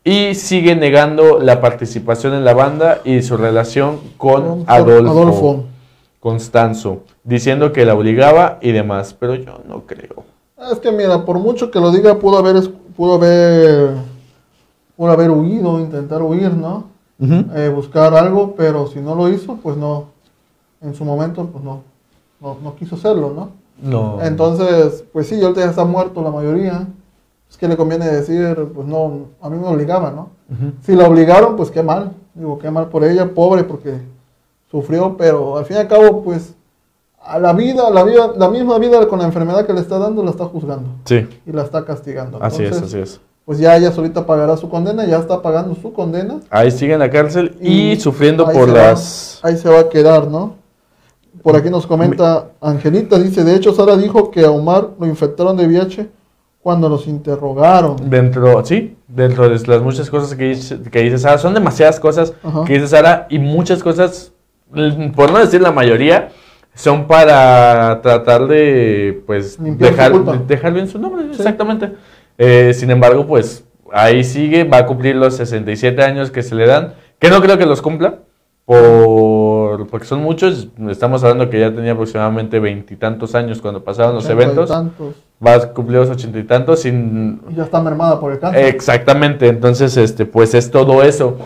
[0.08, 5.12] Y sigue negando la participación en la banda y su relación con Adolfo.
[5.12, 5.64] Adolfo.
[6.20, 10.24] Constanzo, diciendo que la obligaba y demás, pero yo no creo.
[10.58, 12.56] Ah, Es que mira, por mucho que lo diga, pudo haber,
[12.96, 13.96] pudo haber,
[14.96, 16.86] pudo haber huido, intentar huir, ¿no?
[17.20, 20.06] Eh, buscar algo, pero si no lo hizo, pues no,
[20.82, 21.82] en su momento, pues no,
[22.40, 23.50] no, no quiso hacerlo, ¿no?
[23.82, 24.22] No.
[24.22, 26.88] Entonces, pues sí, ahorita ya está muerto la mayoría.
[27.50, 30.30] Es que le conviene decir, pues no, a mí me obligaba, ¿no?
[30.86, 32.12] Si la obligaron, pues qué mal.
[32.34, 34.00] Digo, qué mal por ella, pobre, porque
[34.70, 36.54] sufrió, pero al fin y al cabo, pues,
[37.22, 40.22] a la vida, la vida, la misma vida con la enfermedad que le está dando,
[40.24, 42.38] la está juzgando Sí, y la está castigando.
[42.42, 43.22] así es, así es.
[43.46, 46.40] Pues ya ella solita pagará su condena, ya está pagando su condena.
[46.50, 48.74] Ahí sigue en la cárcel y, Y sufriendo por va.
[48.90, 49.40] las...
[49.44, 50.56] Ahí se va a quedar, ¿no?
[51.44, 55.56] Por aquí nos comenta Angelita, dice, de hecho Sara dijo que a Omar lo infectaron
[55.58, 56.10] de VIH
[56.66, 58.10] cuando los interrogaron.
[58.10, 62.34] Dentro, sí, dentro de las muchas cosas que dice, que dice Sara, son demasiadas cosas
[62.42, 62.64] Ajá.
[62.66, 64.34] que dice Sara y muchas cosas,
[64.72, 66.30] mm, por no decir la mayoría,
[66.74, 70.12] son para tratar de, pues, Limpiar
[70.48, 71.92] dejar bien su nombre, exactamente.
[72.36, 73.64] Eh, sin embargo, pues,
[73.94, 77.60] ahí sigue, va a cumplir los 67 años que se le dan, que no creo
[77.60, 78.22] que los cumpla,
[78.66, 78.80] por,
[79.84, 84.70] porque son muchos, estamos hablando que ya tenía aproximadamente veintitantos años cuando pasaron los eventos,
[84.70, 85.16] tantos.
[85.46, 88.66] va a cumplir los ochenta y tantos sin Y ya está mermada por el cáncer.
[88.66, 91.38] Exactamente, entonces este pues es todo eso.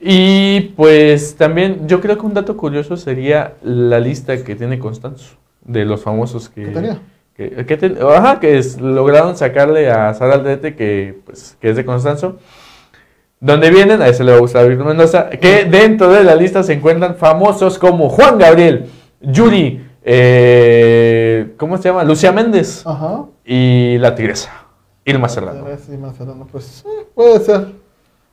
[0.00, 5.34] Y pues también yo creo que un dato curioso sería la lista que tiene Constanzo
[5.64, 6.98] de los famosos que ¿Qué tenía?
[7.36, 11.76] que, que ten- ajá, que es- lograron sacarle a Sara Aldrete que pues que es
[11.76, 12.38] de Constanzo.
[13.40, 16.62] Donde vienen, a ese le va a gustar Víctor Mendoza, que dentro de la lista
[16.62, 18.86] se encuentran famosos como Juan Gabriel,
[19.20, 22.02] Yuri, eh, ¿cómo se llama?
[22.02, 23.26] Lucia Méndez Ajá.
[23.44, 24.50] y la tigresa,
[25.04, 25.64] Irma Serrano.
[25.64, 27.66] Más Serrano, pues eh, puede ser.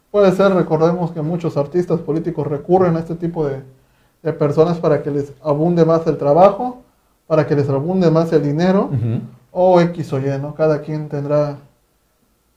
[0.10, 3.64] Puede ser, recordemos que muchos artistas políticos recurren a este tipo de,
[4.24, 6.84] de personas para que les abunde más el trabajo,
[7.28, 8.89] para que les abunde más el dinero,
[9.51, 10.56] o X o Y, ¿no?
[10.56, 11.58] Cada quien tendrá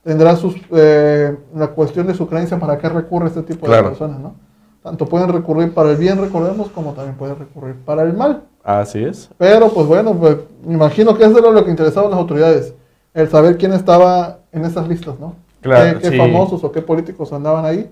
[0.03, 3.85] tendrá sus, eh, la cuestión de su creencia para qué recurre este tipo Claro.
[3.85, 4.35] de personas, ¿no?
[4.83, 8.43] Tanto pueden recurrir para el bien, recordemos, como también pueden recurrir para el mal.
[8.63, 9.29] Así es.
[9.37, 12.75] Pero pues bueno, pues me imagino que eso era lo que interesaba a las autoridades,
[13.13, 15.35] el saber quién estaba en esas listas, ¿no?
[15.61, 16.17] Claro, qué, qué sí.
[16.17, 17.91] famosos o qué políticos andaban ahí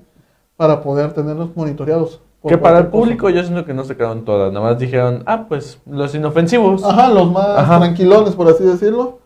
[0.56, 2.20] para poder tenerlos monitoreados.
[2.46, 2.92] Que para el cosa.
[2.92, 6.84] público yo siento que no se quedaron todas, nada más dijeron, ah, pues los inofensivos.
[6.84, 7.78] Ajá, los más Ajá.
[7.80, 9.18] tranquilones, por así decirlo.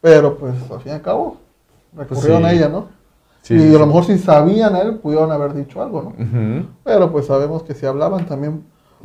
[0.00, 1.36] Pero pues al fin y al cabo,
[1.96, 2.48] recurrieron sí.
[2.48, 2.86] a ella, ¿no?
[3.42, 6.66] Sí, y sí, a lo mejor si sabían a él, pudieron haber dicho algo, ¿no?
[6.82, 8.64] Pero pues sabemos que si hablaban también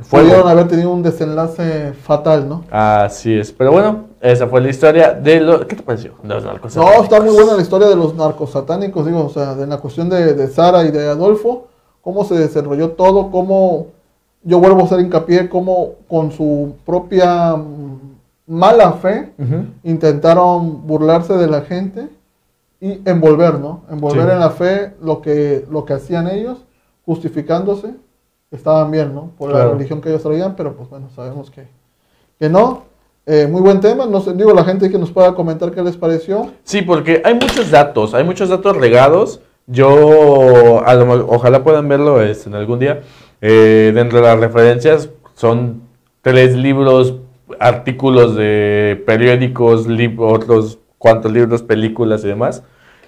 [0.09, 2.63] pudieron haber tenido un desenlace fatal, ¿no?
[2.71, 3.51] Así es.
[3.51, 5.65] Pero bueno, esa fue la historia de los...
[5.65, 6.13] ¿Qué te pareció?
[6.23, 7.35] De los narcos No, está muy satánicos.
[7.35, 10.47] buena la historia de los narcos satánicos, digo, o sea, de la cuestión de, de
[10.47, 11.67] Sara y de Adolfo,
[12.01, 13.87] cómo se desarrolló todo, cómo
[14.43, 17.99] yo vuelvo a hacer hincapié, cómo con su propia mm,
[18.47, 19.33] mala fe
[19.83, 22.07] intentaron burlarse de la gente
[22.81, 23.83] y envolver, ¿no?
[23.91, 24.31] Envolver Sí.
[24.31, 26.59] en la fe lo que, lo que hacían ellos,
[27.05, 27.93] justificándose,
[28.51, 29.31] estaban bien, ¿no?
[29.37, 29.73] Por la Claro.
[29.73, 31.67] religión que ellos traían, pero pues bueno, sabemos que,
[32.39, 32.83] que no.
[33.25, 35.97] Eh, muy buen tema, no sé, digo, la gente que nos pueda comentar qué les
[35.97, 36.51] pareció.
[36.63, 39.41] Sí, porque hay muchos datos, hay muchos datos regados.
[39.67, 43.01] Yo, a lo ojalá puedan verlo este, en algún día.
[43.41, 45.83] Eh, dentro de las referencias son
[46.21, 47.15] tres libros,
[47.59, 49.85] artículos de periódicos,
[50.17, 52.61] otros cuantos libros, películas y demás.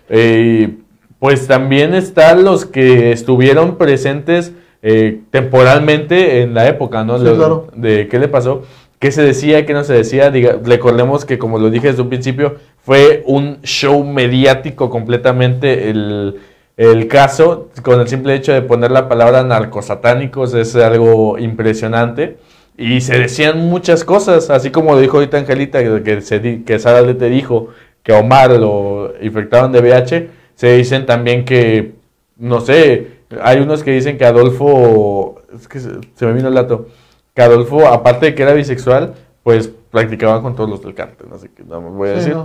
[0.09, 0.77] Eh,
[1.19, 7.19] pues también están los que estuvieron presentes eh, temporalmente en la época, ¿no?
[7.19, 7.67] Sí, Lo- claro.
[7.75, 8.63] De qué le pasó,
[8.97, 10.31] qué se decía, qué no se decía.
[10.31, 16.39] Diga- recordemos que, como lo dije desde un principio, fue un show mediático completamente el,
[16.77, 22.37] el caso, con el simple hecho de poner la palabra narcosatánicos es algo impresionante.
[22.77, 27.01] Y se decían muchas cosas, así como lo dijo ahorita Angelita, que, se que Sara
[27.03, 27.67] le te dijo
[28.03, 31.95] que a Omar lo infectaron de VIH, se dicen también que,
[32.37, 36.87] no sé, hay unos que dicen que Adolfo, es que se, me vino el dato,
[37.33, 41.37] que Adolfo, aparte de que era bisexual, pues practicaba con todos los del cártel, no
[41.37, 42.37] sé qué, no me voy a Sí, decir.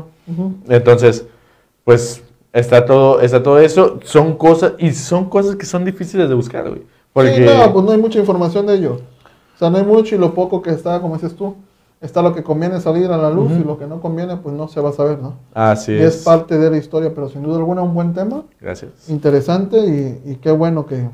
[0.68, 1.26] Entonces,
[1.84, 6.34] pues está todo, está todo eso, son cosas, y son cosas que son difíciles de
[6.34, 6.82] buscar, güey.
[7.12, 9.00] Porque, Sí, pues no hay mucha información de ello.
[9.54, 11.56] O sea, no hay mucho y lo poco que está, como dices tú,
[12.00, 14.68] está lo que conviene salir a la luz y lo que no conviene, pues no
[14.68, 15.34] se va a saber, ¿no?
[15.54, 16.16] así Y es.
[16.16, 19.08] es parte de la historia, pero sin duda alguna un buen tema, Gracias.
[19.08, 21.08] interesante y, y qué bueno que,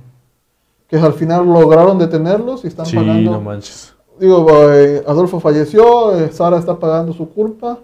[0.89, 3.31] que al final lograron detenerlos y están Sí, pagando.
[3.33, 3.95] no manches.
[4.21, 7.79] Digo, eh, Adolfo falleció, eh, Sara está pagando su culpa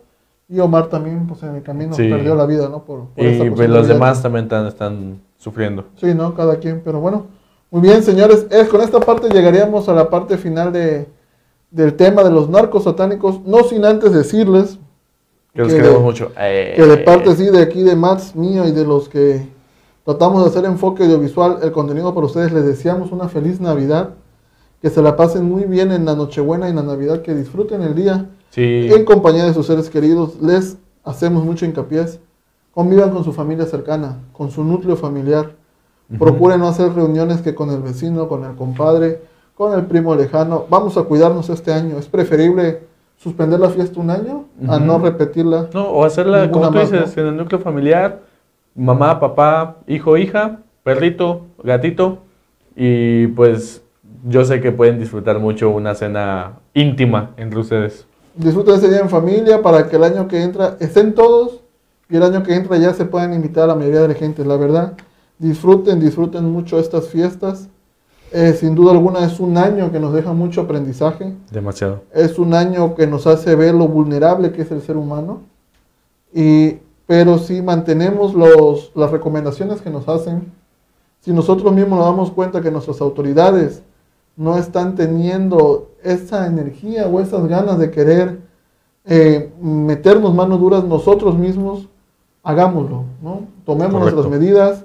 [0.48, 2.08] y Omar también, pues en el camino Sí.
[2.08, 2.84] perdió la vida, ¿no?
[2.84, 5.84] Por, por esta Y pues, los de- demás también están, están sufriendo.
[5.96, 6.34] Sí, ¿no?
[6.34, 7.26] Cada quien, pero bueno.
[7.70, 8.46] Muy bien, señores.
[8.70, 11.06] Con esta parte llegaríamos a la parte final de,
[11.70, 13.40] del tema de los narcos satánicos.
[13.44, 14.78] No sin antes decirles
[15.54, 16.30] Que los Que queremos de- mucho.
[16.38, 19.48] Eh, que de parte sí de aquí de Mats, mío y de los que
[20.04, 24.10] tratamos de hacer enfoque audiovisual el contenido para ustedes, les deseamos una feliz Navidad.
[24.80, 27.82] Que se la pasen muy bien en la Nochebuena y en la Navidad, que disfruten
[27.82, 30.40] el día Sí, en compañía de sus seres queridos.
[30.40, 32.04] Les hacemos mucho hincapié.
[32.72, 35.50] Convivan con su familia cercana, con su núcleo familiar.
[36.18, 39.20] Procuren no hacer reuniones que con el vecino, con el compadre,
[39.58, 40.66] con el primo lejano.
[40.70, 41.98] Vamos a cuidarnos este año.
[41.98, 42.82] Es preferible
[43.16, 45.68] suspender la fiesta un año a no repetirla.
[45.74, 47.22] No, o hacerla, como tú más, dices, ¿no?
[47.22, 48.20] en el núcleo familiar,
[48.76, 52.18] mamá, papá, hijo, hija, perrito, gatito,
[52.76, 53.82] y pues
[54.24, 58.06] yo sé que pueden disfrutar mucho una cena íntima entre ustedes.
[58.36, 61.64] Disfruten ese día en familia para que el año que entra estén todos
[62.08, 64.44] y el año que entra ya se puedan invitar a la mayoría de la gente.
[64.44, 64.92] La verdad,
[65.40, 67.68] disfruten, disfruten mucho estas fiestas.
[68.30, 71.34] Eh, sin duda alguna es un año que nos deja mucho aprendizaje.
[71.50, 72.02] Demasiado.
[72.12, 75.40] es un año que nos hace ver lo vulnerable que es el ser humano.
[76.32, 80.52] Y, pero si mantenemos los, las recomendaciones que nos hacen,
[81.20, 83.82] si nosotros mismos nos damos cuenta que nuestras autoridades
[84.36, 88.38] no están teniendo esa energía o esas ganas de querer
[89.04, 91.88] eh, meternos manos duras nosotros mismos,
[92.42, 93.42] hagámoslo, ¿no?
[93.64, 94.22] Tomemos Correcto.
[94.22, 94.84] nuestras medidas,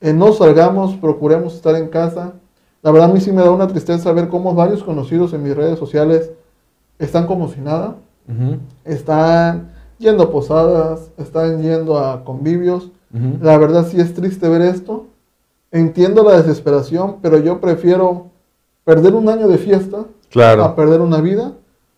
[0.00, 2.34] eh, no salgamos, procuremos estar en casa.
[2.82, 5.54] La verdad a mí sí me da una tristeza ver cómo varios conocidos en mis
[5.54, 6.30] redes sociales
[6.98, 7.96] están como si nada,
[8.84, 12.90] están yendo a posadas, están yendo a convivios.
[13.42, 15.06] La verdad sí es triste ver esto.
[15.72, 18.28] Entiendo la desesperación, pero yo prefiero
[18.84, 20.04] perder un año de fiesta
[20.64, 21.52] a perder una vida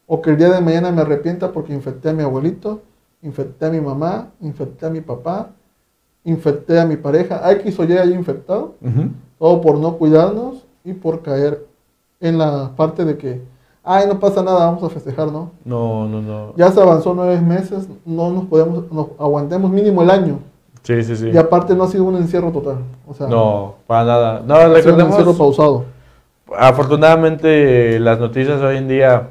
[0.07, 2.81] o que el día de mañana me arrepienta porque infecté a mi abuelito,
[3.23, 5.51] infecté a mi mamá, infecté a mi papá,
[6.25, 8.75] infecté a mi pareja, a X o Y haya infectado,
[9.39, 11.65] todo por no cuidarnos y por caer
[12.21, 13.41] en la parte de que,
[13.85, 15.51] ay, no pasa nada, vamos a festejar, ¿no?
[15.65, 16.55] No, no, no.
[16.57, 20.39] Ya se avanzó nueve meses, no nos podemos, nos aguantemos mínimo el año.
[20.83, 21.31] Sí, sí, sí.
[21.31, 22.79] Y aparte no ha sido un encierro total.
[23.07, 24.43] O sea, No, para nada.
[24.45, 25.85] No, sido un encierro pausado.
[26.57, 29.29] afortunadamente las noticias hoy en día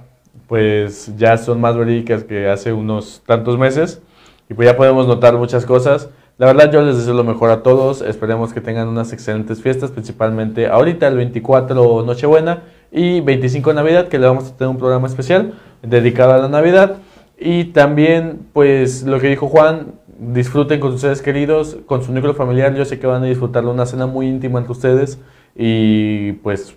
[0.47, 4.01] pues ya son más verídicas que hace unos tantos meses
[4.49, 6.09] y pues ya podemos notar muchas cosas.
[6.37, 9.91] La verdad yo les deseo lo mejor a todos, esperemos que tengan unas excelentes fiestas,
[9.91, 15.07] principalmente ahorita el 24 Nochebuena y 25 Navidad, que le vamos a tener un programa
[15.07, 15.53] especial
[15.83, 16.97] dedicado a la Navidad.
[17.37, 22.35] Y también, pues lo que dijo Juan, disfruten con sus seres queridos, con su núcleo
[22.35, 25.19] familiar, yo sé que van a disfrutar de una cena muy íntima entre ustedes
[25.55, 26.75] y pues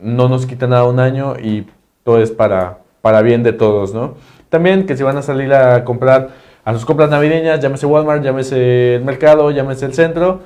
[0.00, 1.66] no nos quita nada un año y
[2.02, 4.14] todo es para, para bien de todos, ¿no?
[4.48, 6.30] También que si van a salir a comprar
[6.64, 10.40] a sus compras navideñas, llámese Walmart, llámese el mercado, llámese el centro,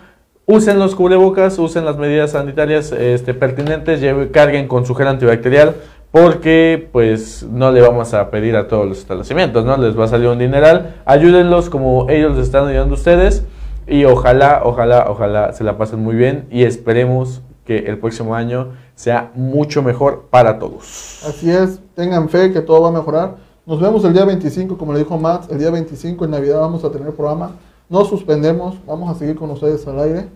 [0.46, 4.00] usen los cubrebocas, usen las medidas sanitarias este, pertinentes,
[4.30, 5.74] carguen con su gel antibacterial,
[6.10, 9.76] porque pues no le vamos a pedir a todos los establecimientos, ¿no?
[9.76, 13.44] Les va a salir un dineral, ayúdenlos como ellos les están ayudando a ustedes
[13.86, 18.74] y ojalá, ojalá, ojalá se la pasen muy bien y esperemos que el próximo año
[18.94, 21.24] sea mucho mejor para todos.
[21.26, 23.36] Así es, tengan fe que todo va a mejorar.
[23.66, 26.84] Nos vemos el día 25, como le dijo Max, el día 25 en Navidad vamos
[26.84, 27.52] a tener programa.
[27.88, 30.28] No suspendemos, vamos a seguir con ustedes al aire.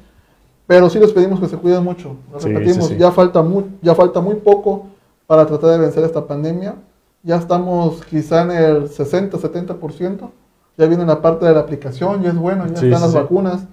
[0.67, 2.17] Pero sí les pedimos que se cuiden mucho.
[2.43, 4.87] repetimos, Ya, falta muy, ya falta muy poco
[5.27, 6.77] para tratar de vencer esta pandemia.
[7.23, 10.31] Ya estamos quizá en el 60-70%.
[10.79, 13.67] Ya viene la parte de la aplicación, ya es bueno, ya están las vacunas,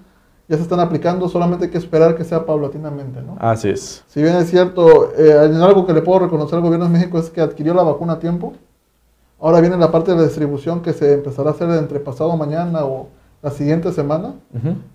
[0.48, 3.22] ya se están aplicando, solamente hay que esperar que sea paulatinamente.
[3.22, 3.36] ¿no?
[3.38, 4.04] Así es.
[4.08, 5.32] Si bien es cierto, eh,
[5.62, 8.18] algo que le puedo reconocer al gobierno de México es que adquirió la vacuna a
[8.18, 8.52] tiempo
[9.40, 12.84] Ahora viene la parte de la distribución que se empezará a hacer entre pasado mañana
[12.84, 13.08] o
[13.42, 14.34] la siguiente semana.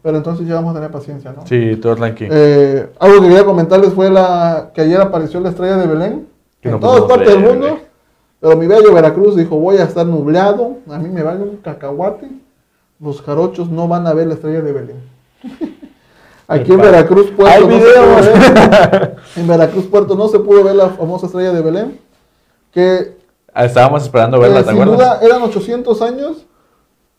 [0.01, 1.45] Pero entonces ya vamos a tener paciencia, ¿no?
[1.45, 2.33] Sí, todo tranquilo.
[2.35, 6.27] Eh, algo que quería comentarles fue la que ayer apareció la estrella de Belén.
[6.61, 7.79] en todas partes del mundo.
[8.39, 12.27] Pero mi bello Veracruz dijo, voy a estar nublado, a mí me vale un cacahuate.
[12.99, 14.95] Los jarochos no van a ver la estrella de Belén.
[16.47, 20.75] Aquí en Veracruz Puerto no se pudo ver, en Veracruz Puerto no se pudo ver
[20.75, 21.99] la famosa estrella de Belén
[22.71, 23.15] que
[23.55, 26.45] estábamos esperando verla, eh, ¿te sin duda, eran 800 años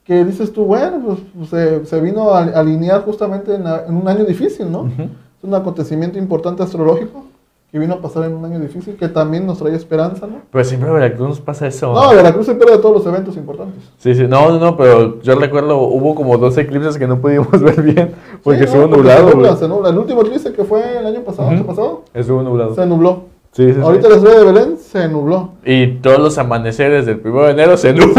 [0.05, 4.87] que dices tú, bueno, pues, se, vino a alinear justamente en, un año difícil, ¿no?
[4.87, 7.25] Es un acontecimiento importante astrológico
[7.73, 10.43] que vino a pasar en un año difícil, que también nos trae esperanza, ¿no?
[10.51, 11.95] Pero siempre a Veracruz nos pasa eso.
[11.95, 13.83] No, Veracruz se pierde todos los eventos importantes.
[13.97, 17.81] Sí, sí, no, no, pero yo recuerdo, hubo como dos eclipses que no pudimos ver
[17.81, 19.57] bien, porque estuvo nublado.
[19.57, 22.03] Se nubla, El último eclipse que fue el año pasado, ¿se pasado?
[22.13, 22.75] Estuvo nublado.
[22.75, 23.32] Se nubló.
[23.59, 25.51] Ahorita la ciudad de Belén se nubló.
[25.63, 28.15] Y todos los amaneceres del 1 de enero se nubló.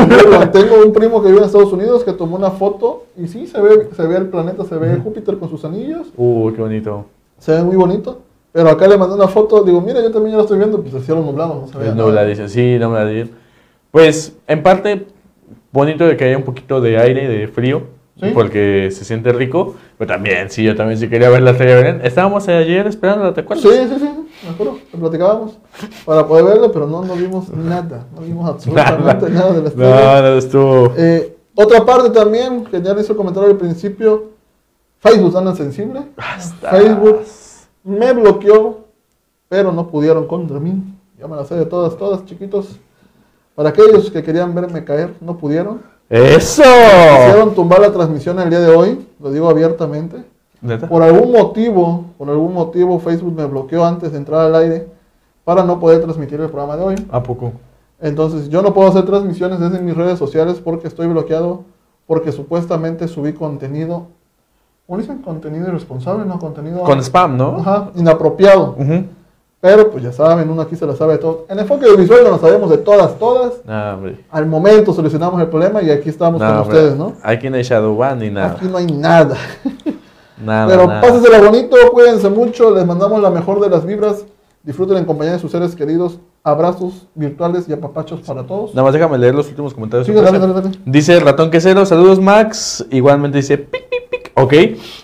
[0.51, 3.59] Tengo un primo que vive en Estados Unidos que tomó una foto y sí, se
[3.59, 6.07] ve, se ve el planeta, se ve Júpiter con sus anillos.
[6.17, 7.05] Uh, qué bonito.
[7.39, 8.19] Se ve muy bonito.
[8.51, 10.93] Pero acá le mandé una foto, digo, mira, yo también ya lo estoy viendo, pues
[10.93, 11.95] el cielo nublado, no se ve.
[11.95, 13.27] Nubla, dice, sí, no me la
[13.89, 15.07] Pues, en parte,
[15.71, 17.81] bonito de que haya un poquito de aire, de frío,
[18.33, 19.75] porque se siente rico.
[19.97, 22.01] Pero también, sí, yo también sí quería ver la estrella Belén.
[22.03, 23.63] Estábamos ayer esperando, ¿te acuerdas?
[23.63, 25.57] Sí, sí, sí me acuerdo, platicábamos
[26.05, 30.21] para poder verlo, pero no, no vimos nada, no vimos absolutamente nada, de la estrella.
[30.21, 30.93] No, no estuvo.
[30.97, 34.31] Eh, otra parte también, que ya le hizo comentario al principio,
[34.99, 36.01] Facebook anda sensible.
[36.69, 37.21] Facebook
[37.83, 38.85] me bloqueó,
[39.47, 40.83] pero no pudieron contra mí.
[41.19, 42.79] Ya me la sé de todas, todas, chiquitos.
[43.55, 45.81] Para aquellos que querían verme caer, no pudieron.
[46.09, 46.63] ¡Eso!
[46.63, 50.23] Quisieron tumbar la transmisión el día de hoy, lo digo abiertamente.
[50.87, 54.87] Por algún motivo, por algún motivo Facebook me bloqueó antes de entrar al aire
[55.43, 57.07] para no poder transmitir el programa de hoy.
[57.11, 57.51] ¿A poco?
[57.99, 61.63] Entonces yo no puedo hacer transmisiones desde mis redes sociales porque estoy bloqueado,
[62.07, 64.07] porque supuestamente subí contenido,
[64.87, 65.19] ¿cómo dicen?
[65.19, 66.39] Contenido irresponsable, ¿no?
[66.39, 66.81] Contenido...
[66.83, 67.57] Con spam, ¿no?
[67.57, 68.75] Ajá, inapropiado.
[69.63, 71.45] Pero pues ya saben, uno aquí se lo sabe de todo.
[71.47, 73.53] En enfoque visual no lo sabemos de todas, todas.
[74.29, 77.13] Al momento solucionamos el problema y aquí estamos con ustedes, ¿no?
[77.23, 78.57] Aquí no hay Shadow One ni nada.
[78.57, 79.37] Aquí no hay nada.
[80.67, 84.25] Pero pásensela bonito, cuídense mucho, les mandamos la mejor de las vibras.
[84.63, 86.19] Disfruten en compañía de sus seres queridos.
[86.43, 88.71] Abrazos virtuales y apapachos para todos.
[88.75, 90.07] Nada más déjame leer los últimos comentarios.
[90.07, 90.71] Sí, dale, dale, dale.
[90.85, 92.85] Dice Ratón Quesero, saludos Max.
[92.91, 93.92] Igualmente dice pic.
[94.43, 94.53] Ok.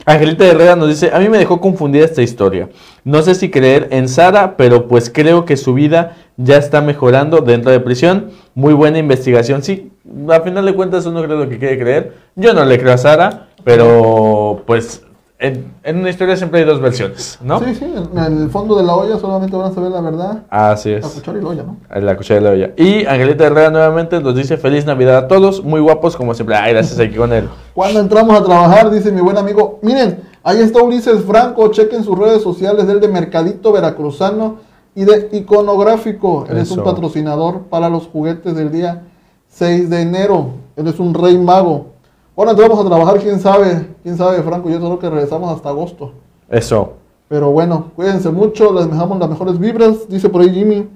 [0.05, 2.67] Angelita Herrera nos dice, a mí me dejó confundida esta historia.
[3.05, 7.39] No sé si creer en Sara, pero pues creo que su vida ya está mejorando
[7.39, 8.31] dentro de prisión.
[8.53, 9.63] Muy buena investigación.
[9.63, 9.91] Sí,
[10.29, 12.13] a final de cuentas uno cree lo que quiere creer.
[12.35, 15.03] Yo no le creo a Sara, pero pues
[15.41, 17.59] en, una historia siempre hay dos versiones, ¿no?
[17.59, 20.43] Sí, sí, en el fondo de la olla solamente van a saber la verdad.
[20.49, 21.01] Así es.
[21.01, 21.77] La cuchara y la olla, ¿no?
[22.01, 22.73] La cuchara y la olla.
[22.75, 26.57] Y Angelita Herrera nuevamente nos dice feliz Navidad a todos, muy guapos como siempre.
[26.57, 27.47] Ay, gracias aquí con él.
[27.73, 32.19] Cuando entramos a trabajar, dice mi buen amigo, miren, ahí está Ulises Franco, chequen sus
[32.19, 34.57] redes sociales del de Mercadito Veracruzano
[34.93, 36.47] y de Iconográfico.
[36.49, 39.03] Él es un patrocinador para los juguetes del día
[39.47, 40.49] 6 de enero.
[40.75, 41.98] Él es un rey mago.
[42.39, 46.13] Bueno, entramos a trabajar, quién sabe, quién sabe, Franco, yo creo que regresamos hasta agosto.
[46.49, 46.93] Eso.
[47.27, 50.87] Pero bueno, cuídense mucho, les dejamos las mejores vibras, dice por ahí Jimmy.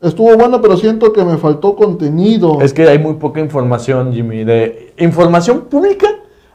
[0.00, 2.60] Estuvo bueno, pero siento que me faltó contenido.
[2.60, 4.44] Es que hay muy poca información, Jimmy.
[4.44, 6.06] De información pública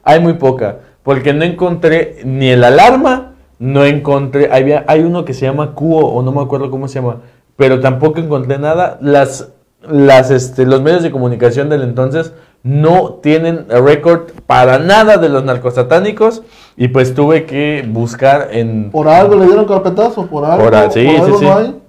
[0.01, 0.77] hay muy poca.
[1.03, 4.49] Porque no encontré ni el alarma, no encontré.
[4.49, 7.17] Había, hay uno que se llama Cuo, o no me acuerdo cómo se llama.
[7.57, 8.97] Pero tampoco encontré nada.
[9.01, 9.49] Las,
[9.81, 12.31] las, este, los medios de comunicación del entonces
[12.65, 16.41] no tienen récord para nada de los narcosatánicos.
[16.75, 18.89] Y pues tuve que buscar en.
[18.91, 21.63] Por algo le dieron carpetazo, por algo, Por a- sí, por algo sí, no sí.
[21.63, 21.81] hay.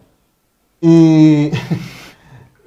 [0.82, 1.50] Y,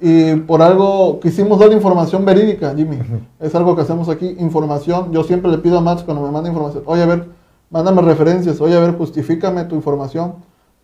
[0.00, 2.98] y por algo quisimos dar información verídica, Jimmy.
[3.38, 5.12] Es algo que hacemos aquí, información.
[5.12, 7.26] Yo siempre le pido a Max cuando me manda información, oye, a ver,
[7.70, 10.34] mándame referencias, oye, a ver, justifícame tu información,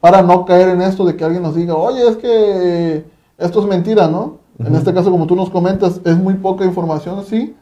[0.01, 3.05] para no caer en esto de que alguien nos diga, oye, es que
[3.39, 4.39] esto es mentira, ¿no?
[4.59, 7.55] En este caso, como tú nos comentas, es muy poca información, sí,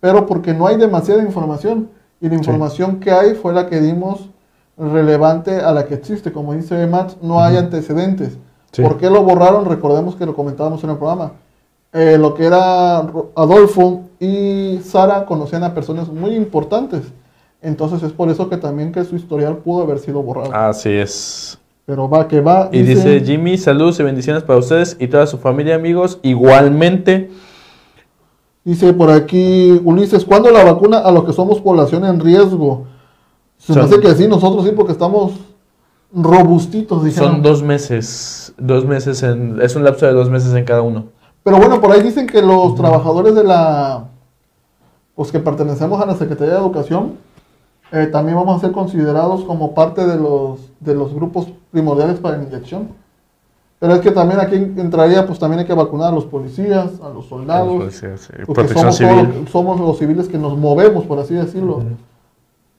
[0.00, 1.88] pero porque no hay demasiada información.
[2.20, 4.28] Y la información que hay fue la que dimos
[4.76, 6.32] relevante a la que existe.
[6.32, 8.38] Como dice Max, no hay antecedentes.
[8.70, 8.82] Sí.
[8.82, 9.64] ¿Por qué lo borraron?
[9.64, 11.32] Recordemos que lo comentábamos en el programa.
[11.92, 12.98] Eh, lo que era
[13.34, 17.02] Adolfo y Sara conocían a personas muy importantes.
[17.60, 20.54] Entonces es por eso que también que su historial pudo haber sido borrado.
[20.54, 21.58] Así es.
[21.84, 22.68] Pero va que va.
[22.72, 26.18] Y dice Jimmy, saludos y bendiciones para ustedes y toda su familia, amigos.
[26.22, 27.30] Igualmente,
[28.64, 32.86] Dice por aquí Ulises, ¿cuándo la vacuna a los que somos población en riesgo?
[33.58, 35.32] Se me Son- hace que sí, nosotros sí, porque estamos
[36.14, 37.32] robustitos, dijeron.
[37.32, 38.54] son dos meses.
[38.58, 39.60] Dos meses en.
[39.60, 41.06] Es un lapso de dos meses en cada uno.
[41.42, 44.04] Pero bueno, por ahí dicen que los trabajadores de la,
[45.16, 47.14] pues que pertenecemos a la Secretaría de Educación,
[47.92, 52.38] eh, también vamos a ser considerados como parte de los, de los grupos primordiales para
[52.38, 52.88] la inyección.
[53.78, 57.08] Pero es que también aquí entraría, pues también hay que vacunar a los policías, a
[57.08, 57.82] los soldados,
[58.46, 59.40] porque Protección somos, todos civil.
[59.42, 61.82] los- somos los civiles que nos movemos, por así decirlo.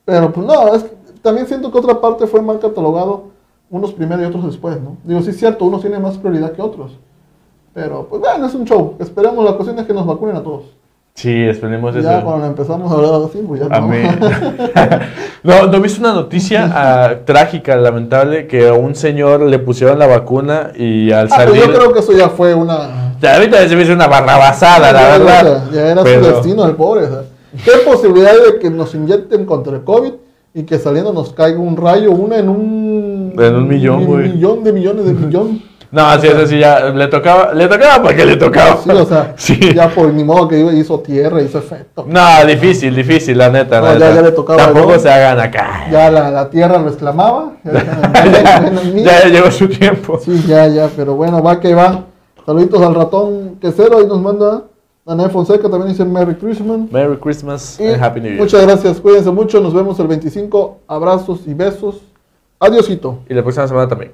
[0.06, 3.24] Pero pues no, es que también siento que otra parte fue mal catalogado,
[3.70, 4.96] unos primero y otros después, ¿no?
[5.04, 6.92] Digo, sí es cierto, unos tienen más prioridad que otros.
[7.74, 8.94] Pero pues bueno, es un show.
[8.98, 10.64] Esperemos, la cuestión es que nos vacunen a todos.
[11.16, 12.24] Sí, esperemos Ya eso.
[12.26, 13.86] cuando empezamos a hablar así, pues ya A no.
[13.88, 13.98] mí.
[15.44, 20.08] no, ¿no viste una noticia ah, trágica, lamentable, que a un señor le pusieron la
[20.08, 21.62] vacuna y al Ah, pues salir...
[21.66, 23.14] yo creo que eso ya fue una...
[23.20, 25.64] Ya, ahorita se me hizo una barrabasada, la ya, verdad.
[25.72, 27.04] Ya era Pero- su destino el pobre.
[27.04, 27.22] o sea.
[27.64, 30.12] ¿Qué posibilidad de que nos inyecten contra el COVID
[30.52, 33.34] y que saliendo nos caiga un rayo, una en un...
[33.38, 34.30] En un millón, güey.
[34.32, 35.62] millón de millones de millón.
[35.94, 38.78] No, sí, eso sí, ya le tocaba, le tocaba porque le tocaba.
[38.82, 39.60] Sí, o sea, Sí.
[39.74, 42.04] ya por ni modo que hizo tierra, hizo efecto.
[42.08, 43.80] No, difícil, difícil, la neta.
[43.80, 44.14] No, la ya- neta.
[44.16, 45.86] ya le tocaba, Tampoco se hagan acá.
[45.92, 47.52] Ya la, la tierra lo exclamaba.
[47.64, 47.72] Ya,
[49.22, 50.18] ya llegó su tiempo.
[50.18, 52.04] Sí, ya, ya, pero bueno, va que va.
[52.44, 54.64] Saluditos al ratón quesero, ahí nos manda
[55.06, 56.90] Daniel Fonseca, también dice Merry Christmas.
[56.90, 58.40] Merry Christmas Y and Happy New Year.
[58.42, 62.00] muchas gracias, cuídense mucho, nos vemos el 25, abrazos y besos.
[62.58, 63.18] Adiosito.
[63.28, 64.12] Y la próxima semana también.